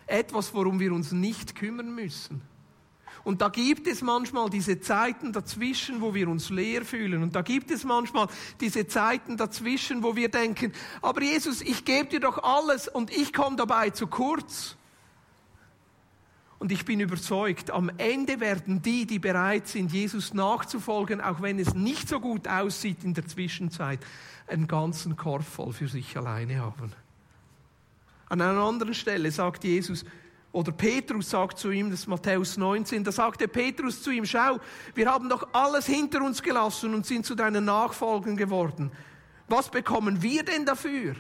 Etwas, 0.07 0.55
worum 0.55 0.81
wir 0.81 0.95
uns 0.95 1.13
nicht 1.13 1.55
kümmern 1.55 1.95
müssen. 1.95 2.41
Und 3.23 3.43
da 3.43 3.51
gibt 3.51 3.87
es 3.87 4.01
manchmal 4.01 4.49
diese 4.49 4.81
Zeiten 4.81 5.31
dazwischen, 5.31 6.01
wo 6.01 6.15
wir 6.15 6.27
uns 6.29 6.49
leer 6.49 6.83
fühlen. 6.83 7.23
Und 7.23 7.37
da 7.37 7.43
gibt 7.43 7.71
es 7.71 7.85
manchmal 7.85 8.29
diese 8.63 8.87
Zeiten 8.87 9.37
dazwischen, 9.37 10.03
wo 10.03 10.17
wir 10.17 10.31
denken, 10.31 10.73
aber 11.03 11.23
Jesus, 11.23 11.61
ich 11.61 11.85
gebe 11.85 12.09
dir 12.09 12.21
doch 12.21 12.43
alles 12.43 12.89
und 12.89 13.11
ich 13.11 13.35
komme 13.35 13.57
dabei 13.57 13.91
zu 13.91 14.07
kurz. 14.07 14.79
Und 16.63 16.71
ich 16.71 16.85
bin 16.85 17.01
überzeugt, 17.01 17.73
am 17.73 17.91
Ende 17.99 18.39
werden 18.39 18.83
die, 18.83 19.05
die 19.05 19.19
bereit 19.19 19.67
sind, 19.67 19.93
Jesus 19.93 20.33
nachzufolgen, 20.33 21.21
auch 21.21 21.43
wenn 21.43 21.59
es 21.59 21.75
nicht 21.75 22.09
so 22.09 22.21
gut 22.21 22.47
aussieht 22.47 23.03
in 23.03 23.15
der 23.15 23.27
Zwischenzeit, 23.27 23.99
einen 24.47 24.69
ganzen 24.69 25.17
Korb 25.17 25.43
voll 25.43 25.73
für 25.73 25.89
sich 25.89 26.17
alleine 26.17 26.61
haben. 26.61 26.93
An 28.29 28.41
einer 28.41 28.61
anderen 28.61 28.95
Stelle 28.95 29.33
sagt 29.33 29.65
Jesus, 29.65 30.05
oder 30.53 30.71
Petrus 30.71 31.31
sagt 31.31 31.59
zu 31.59 31.73
ihm, 31.73 31.91
das 31.91 32.03
ist 32.03 32.07
Matthäus 32.07 32.57
19, 32.57 33.03
da 33.03 33.11
sagte 33.11 33.49
Petrus 33.49 34.01
zu 34.01 34.13
ihm, 34.13 34.25
schau, 34.25 34.61
wir 34.95 35.11
haben 35.11 35.29
doch 35.29 35.49
alles 35.53 35.87
hinter 35.87 36.23
uns 36.23 36.45
gelassen 36.45 36.95
und 36.95 37.05
sind 37.07 37.27
zu 37.27 37.35
deinen 37.35 37.65
Nachfolgen 37.65 38.37
geworden. 38.37 38.93
Was 39.49 39.69
bekommen 39.69 40.23
wir 40.23 40.45
denn 40.45 40.65
dafür? 40.65 41.17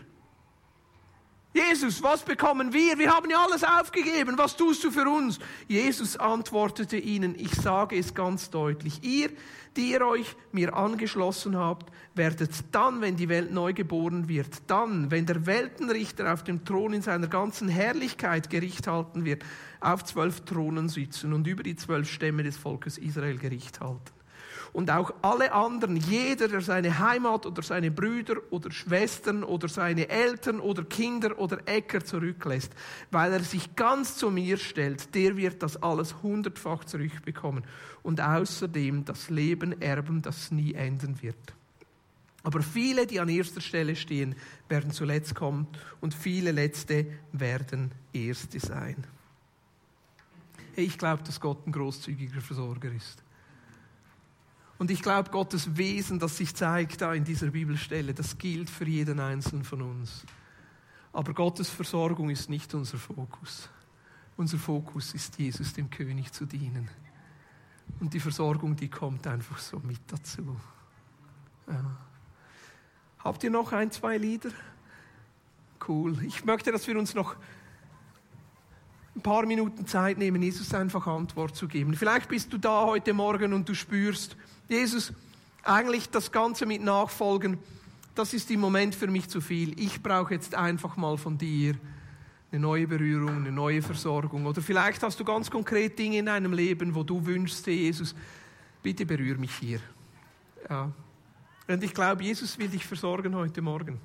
Jesus, 1.54 2.02
was 2.02 2.22
bekommen 2.22 2.72
wir? 2.72 2.98
Wir 2.98 3.14
haben 3.14 3.28
ja 3.28 3.44
alles 3.44 3.62
aufgegeben. 3.62 4.38
Was 4.38 4.56
tust 4.56 4.84
du 4.84 4.90
für 4.90 5.06
uns? 5.06 5.38
Jesus 5.68 6.16
antwortete 6.16 6.96
ihnen, 6.96 7.34
ich 7.38 7.52
sage 7.54 7.98
es 7.98 8.14
ganz 8.14 8.48
deutlich. 8.48 9.02
Ihr, 9.02 9.28
die 9.76 9.92
ihr 9.92 10.06
euch 10.06 10.34
mir 10.52 10.74
angeschlossen 10.74 11.56
habt, 11.56 11.92
werdet 12.14 12.50
dann, 12.72 13.02
wenn 13.02 13.16
die 13.16 13.28
Welt 13.28 13.52
neu 13.52 13.74
geboren 13.74 14.28
wird, 14.28 14.62
dann, 14.66 15.10
wenn 15.10 15.26
der 15.26 15.44
Weltenrichter 15.44 16.32
auf 16.32 16.42
dem 16.42 16.64
Thron 16.64 16.94
in 16.94 17.02
seiner 17.02 17.28
ganzen 17.28 17.68
Herrlichkeit 17.68 18.48
Gericht 18.48 18.86
halten 18.86 19.26
wird, 19.26 19.44
auf 19.80 20.04
zwölf 20.04 20.40
Thronen 20.46 20.88
sitzen 20.88 21.34
und 21.34 21.46
über 21.46 21.62
die 21.62 21.76
zwölf 21.76 22.10
Stämme 22.10 22.44
des 22.44 22.56
Volkes 22.56 22.96
Israel 22.96 23.36
Gericht 23.36 23.80
halten 23.80 24.21
und 24.72 24.90
auch 24.90 25.12
alle 25.20 25.52
anderen, 25.52 25.96
jeder, 25.96 26.48
der 26.48 26.62
seine 26.62 26.98
Heimat 26.98 27.44
oder 27.44 27.62
seine 27.62 27.90
Brüder 27.90 28.36
oder 28.50 28.70
Schwestern 28.70 29.44
oder 29.44 29.68
seine 29.68 30.08
Eltern 30.08 30.60
oder 30.60 30.84
Kinder 30.84 31.38
oder 31.38 31.58
Äcker 31.66 32.04
zurücklässt, 32.04 32.72
weil 33.10 33.32
er 33.32 33.40
sich 33.40 33.76
ganz 33.76 34.16
zu 34.16 34.30
mir 34.30 34.56
stellt, 34.56 35.14
der 35.14 35.36
wird 35.36 35.62
das 35.62 35.82
alles 35.82 36.22
hundertfach 36.22 36.84
zurückbekommen 36.84 37.64
und 38.02 38.20
außerdem 38.20 39.04
das 39.04 39.28
Leben 39.28 39.80
erben, 39.82 40.22
das 40.22 40.50
nie 40.50 40.72
enden 40.72 41.20
wird. 41.22 41.54
Aber 42.44 42.62
viele, 42.62 43.06
die 43.06 43.20
an 43.20 43.28
erster 43.28 43.60
Stelle 43.60 43.94
stehen, 43.94 44.34
werden 44.68 44.90
zuletzt 44.90 45.34
kommen 45.34 45.68
und 46.00 46.14
viele 46.14 46.50
Letzte 46.50 47.06
werden 47.32 47.92
Erste 48.12 48.58
sein. 48.58 49.04
Ich 50.74 50.98
glaube, 50.98 51.22
dass 51.22 51.40
Gott 51.40 51.66
ein 51.66 51.72
großzügiger 51.72 52.40
Versorger 52.40 52.90
ist. 52.90 53.21
Und 54.82 54.90
ich 54.90 55.00
glaube, 55.00 55.30
Gottes 55.30 55.76
Wesen, 55.76 56.18
das 56.18 56.36
sich 56.36 56.56
zeigt 56.56 57.02
da 57.02 57.14
in 57.14 57.22
dieser 57.22 57.52
Bibelstelle, 57.52 58.14
das 58.14 58.36
gilt 58.36 58.68
für 58.68 58.84
jeden 58.84 59.20
Einzelnen 59.20 59.62
von 59.62 59.80
uns. 59.80 60.24
Aber 61.12 61.34
Gottes 61.34 61.70
Versorgung 61.70 62.30
ist 62.30 62.50
nicht 62.50 62.74
unser 62.74 62.98
Fokus. 62.98 63.68
Unser 64.36 64.58
Fokus 64.58 65.14
ist 65.14 65.38
Jesus, 65.38 65.72
dem 65.72 65.88
König, 65.88 66.32
zu 66.32 66.46
dienen. 66.46 66.88
Und 68.00 68.12
die 68.12 68.18
Versorgung, 68.18 68.74
die 68.74 68.88
kommt 68.88 69.24
einfach 69.28 69.58
so 69.58 69.78
mit 69.84 70.00
dazu. 70.08 70.56
Ja. 71.68 71.96
Habt 73.20 73.44
ihr 73.44 73.50
noch 73.50 73.70
ein, 73.70 73.92
zwei 73.92 74.18
Lieder? 74.18 74.50
Cool. 75.86 76.20
Ich 76.24 76.44
möchte, 76.44 76.72
dass 76.72 76.88
wir 76.88 76.98
uns 76.98 77.14
noch 77.14 77.36
ein 79.14 79.22
paar 79.22 79.46
Minuten 79.46 79.86
Zeit 79.86 80.18
nehmen, 80.18 80.42
Jesus 80.42 80.74
einfach 80.74 81.06
Antwort 81.06 81.54
zu 81.54 81.68
geben. 81.68 81.94
Vielleicht 81.94 82.28
bist 82.28 82.52
du 82.52 82.58
da 82.58 82.84
heute 82.84 83.12
Morgen 83.12 83.52
und 83.52 83.68
du 83.68 83.76
spürst, 83.76 84.36
Jesus, 84.72 85.12
eigentlich 85.62 86.08
das 86.10 86.32
Ganze 86.32 86.66
mit 86.66 86.82
Nachfolgen, 86.82 87.58
das 88.14 88.34
ist 88.34 88.50
im 88.50 88.60
Moment 88.60 88.94
für 88.94 89.06
mich 89.06 89.28
zu 89.28 89.40
viel. 89.40 89.78
Ich 89.78 90.02
brauche 90.02 90.34
jetzt 90.34 90.54
einfach 90.54 90.96
mal 90.96 91.16
von 91.16 91.38
dir 91.38 91.74
eine 92.50 92.60
neue 92.60 92.86
Berührung, 92.86 93.36
eine 93.36 93.52
neue 93.52 93.80
Versorgung. 93.80 94.44
Oder 94.46 94.60
vielleicht 94.60 95.02
hast 95.02 95.18
du 95.20 95.24
ganz 95.24 95.50
konkret 95.50 95.98
Dinge 95.98 96.18
in 96.18 96.26
deinem 96.26 96.52
Leben, 96.52 96.94
wo 96.94 97.02
du 97.02 97.24
wünschst, 97.24 97.66
Jesus, 97.66 98.14
bitte 98.82 99.06
berühre 99.06 99.38
mich 99.38 99.54
hier. 99.54 99.80
Ja. 100.68 100.92
Und 101.68 101.82
ich 101.82 101.94
glaube, 101.94 102.24
Jesus 102.24 102.58
will 102.58 102.68
dich 102.68 102.84
versorgen 102.84 103.34
heute 103.34 103.62
Morgen. 103.62 103.98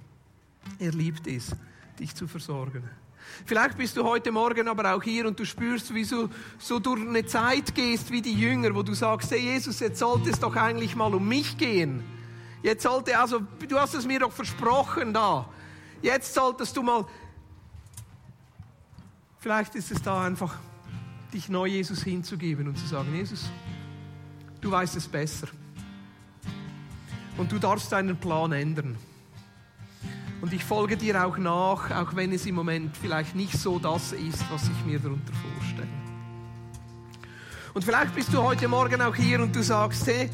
Er 0.79 0.91
liebt 0.91 1.27
es, 1.27 1.55
dich 1.99 2.13
zu 2.15 2.27
versorgen. 2.27 2.83
Vielleicht 3.45 3.77
bist 3.77 3.95
du 3.97 4.03
heute 4.03 4.31
Morgen 4.31 4.67
aber 4.67 4.95
auch 4.95 5.03
hier 5.03 5.27
und 5.27 5.39
du 5.39 5.45
spürst, 5.45 5.93
wie 5.93 6.05
du 6.05 6.29
so 6.59 6.79
durch 6.79 7.01
eine 7.01 7.25
Zeit 7.25 7.75
gehst 7.75 8.11
wie 8.11 8.21
die 8.21 8.33
Jünger, 8.33 8.75
wo 8.75 8.83
du 8.83 8.93
sagst, 8.93 9.31
hey 9.31 9.39
Jesus, 9.39 9.79
jetzt 9.79 9.99
sollte 9.99 10.29
es 10.29 10.39
doch 10.39 10.55
eigentlich 10.55 10.95
mal 10.95 11.13
um 11.13 11.27
mich 11.27 11.57
gehen. 11.57 12.03
Jetzt 12.63 12.83
sollte, 12.83 13.17
also, 13.17 13.41
du 13.67 13.79
hast 13.79 13.93
es 13.93 14.05
mir 14.05 14.19
doch 14.19 14.31
versprochen 14.31 15.13
da. 15.13 15.47
Jetzt 16.01 16.33
solltest 16.33 16.75
du 16.75 16.83
mal, 16.83 17.05
vielleicht 19.39 19.75
ist 19.75 19.91
es 19.91 20.01
da 20.01 20.23
einfach, 20.23 20.57
dich 21.33 21.49
neu 21.49 21.67
Jesus 21.67 22.03
hinzugeben 22.03 22.67
und 22.67 22.77
zu 22.77 22.87
sagen, 22.87 23.13
Jesus, 23.15 23.49
du 24.61 24.71
weißt 24.71 24.95
es 24.95 25.07
besser. 25.07 25.47
Und 27.37 27.51
du 27.51 27.59
darfst 27.59 27.91
deinen 27.91 28.17
Plan 28.17 28.51
ändern. 28.51 28.97
Und 30.41 30.53
ich 30.53 30.63
folge 30.63 30.97
dir 30.97 31.25
auch 31.25 31.37
nach, 31.37 31.89
auch 31.91 32.15
wenn 32.15 32.31
es 32.31 32.45
im 32.45 32.55
Moment 32.55 32.95
vielleicht 32.95 33.35
nicht 33.35 33.57
so 33.57 33.79
das 33.79 34.11
ist, 34.11 34.43
was 34.51 34.63
ich 34.63 34.85
mir 34.85 34.99
darunter 34.99 35.33
vorstelle. 35.33 35.87
Und 37.73 37.83
vielleicht 37.83 38.13
bist 38.13 38.33
du 38.33 38.41
heute 38.41 38.67
Morgen 38.67 39.01
auch 39.01 39.15
hier 39.15 39.41
und 39.41 39.55
du 39.55 39.63
sagst, 39.63 40.05
hey, 40.07 40.29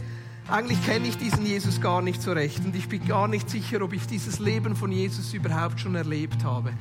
eigentlich 0.49 0.83
kenne 0.85 1.07
ich 1.07 1.17
diesen 1.17 1.45
Jesus 1.45 1.79
gar 1.79 2.01
nicht 2.01 2.21
so 2.21 2.33
recht 2.33 2.63
und 2.65 2.75
ich 2.75 2.89
bin 2.89 3.05
gar 3.07 3.29
nicht 3.29 3.49
sicher, 3.49 3.81
ob 3.81 3.93
ich 3.93 4.05
dieses 4.05 4.39
Leben 4.39 4.75
von 4.75 4.91
Jesus 4.91 5.33
überhaupt 5.33 5.79
schon 5.79 5.95
erlebt 5.95 6.43
habe. 6.43 6.73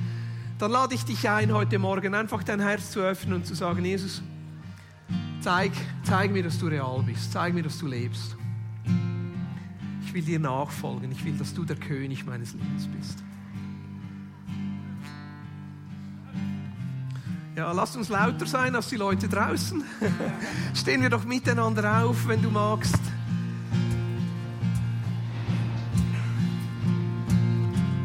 Dann 0.58 0.72
lade 0.72 0.94
ich 0.94 1.04
dich 1.04 1.28
ein, 1.28 1.52
heute 1.52 1.78
Morgen 1.78 2.14
einfach 2.14 2.42
dein 2.42 2.60
Herz 2.60 2.90
zu 2.90 3.00
öffnen 3.00 3.34
und 3.34 3.46
zu 3.46 3.54
sagen, 3.54 3.84
Jesus, 3.84 4.22
zeig, 5.40 5.72
zeig 6.02 6.32
mir, 6.32 6.42
dass 6.42 6.58
du 6.58 6.66
real 6.66 7.02
bist, 7.04 7.32
zeig 7.32 7.54
mir, 7.54 7.62
dass 7.62 7.78
du 7.78 7.86
lebst 7.86 8.36
ich 10.12 10.14
will 10.14 10.22
dir 10.34 10.40
nachfolgen. 10.40 11.10
Ich 11.10 11.24
will, 11.24 11.32
dass 11.38 11.54
du 11.54 11.64
der 11.64 11.76
König 11.76 12.26
meines 12.26 12.52
Lebens 12.52 12.86
bist. 12.86 13.22
Ja, 17.56 17.72
lasst 17.72 17.96
uns 17.96 18.10
lauter 18.10 18.44
sein 18.44 18.76
als 18.76 18.88
die 18.88 18.96
Leute 18.96 19.26
draußen. 19.26 19.82
Stehen 20.74 21.00
wir 21.00 21.08
doch 21.08 21.24
miteinander 21.24 22.04
auf, 22.04 22.28
wenn 22.28 22.42
du 22.42 22.50
magst. 22.50 23.00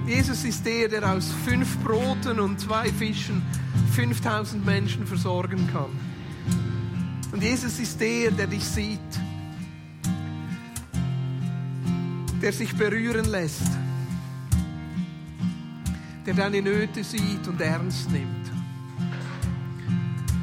Jesus 0.06 0.46
ist 0.46 0.66
der, 0.66 0.88
der 0.88 1.12
aus 1.12 1.30
fünf 1.44 1.78
Broten 1.80 2.40
und 2.40 2.62
zwei 2.62 2.90
Fischen 2.94 3.42
5000 3.92 4.66
Menschen 4.66 5.06
versorgen 5.06 5.68
kann. 5.74 5.92
Und 7.34 7.44
Jesus 7.44 7.80
ist 7.80 8.00
der, 8.00 8.32
der 8.32 8.48
dich 8.48 8.64
sieht, 8.64 9.27
der 12.42 12.54
sich 12.54 12.76
berühren 12.76 13.26
lässt, 13.26 13.68
der 16.26 16.34
deine 16.34 16.62
Nöte 16.62 17.04
sieht 17.04 17.48
und 17.48 17.60
ernst 17.62 18.12
nimmt, 18.12 18.52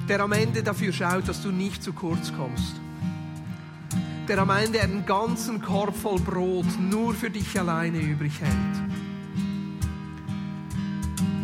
der 0.08 0.20
am 0.20 0.32
Ende 0.32 0.62
dafür 0.62 0.92
schaut, 0.92 1.28
dass 1.28 1.42
du 1.42 1.50
nicht 1.50 1.82
zu 1.82 1.92
kurz 1.92 2.32
kommst, 2.32 2.74
der 4.28 4.38
am 4.38 4.50
Ende 4.50 4.80
einen 4.80 5.06
ganzen 5.06 5.60
Korb 5.60 5.94
voll 5.94 6.18
Brot 6.18 6.66
nur 6.80 7.14
für 7.14 7.30
dich 7.30 7.58
alleine 7.58 7.98
übrig 7.98 8.40
hält. 8.40 8.90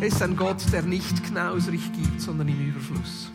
Er 0.01 0.07
ist 0.07 0.21
ein 0.23 0.35
Gott, 0.35 0.63
der 0.73 0.81
nicht 0.81 1.23
knausrig 1.23 1.93
gibt, 1.93 2.19
sondern 2.19 2.47
im 2.47 2.69
Überfluss. 2.69 3.31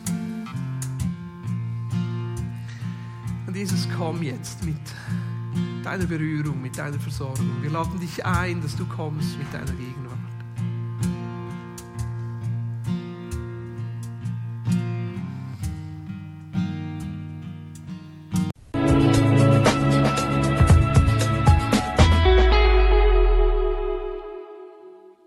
Und 3.47 3.55
Jesus, 3.55 3.87
komm 3.97 4.21
jetzt 4.21 4.65
mit 4.65 4.75
deiner 5.87 6.05
Berührung, 6.05 6.61
mit 6.61 6.77
deiner 6.77 6.99
Versorgung. 6.99 7.49
Wir 7.61 7.69
laden 7.69 7.97
dich 7.97 8.25
ein, 8.25 8.61
dass 8.61 8.75
du 8.75 8.85
kommst 8.85 9.37
mit 9.37 9.53
deiner 9.53 9.71
Gegenwart. 9.71 10.06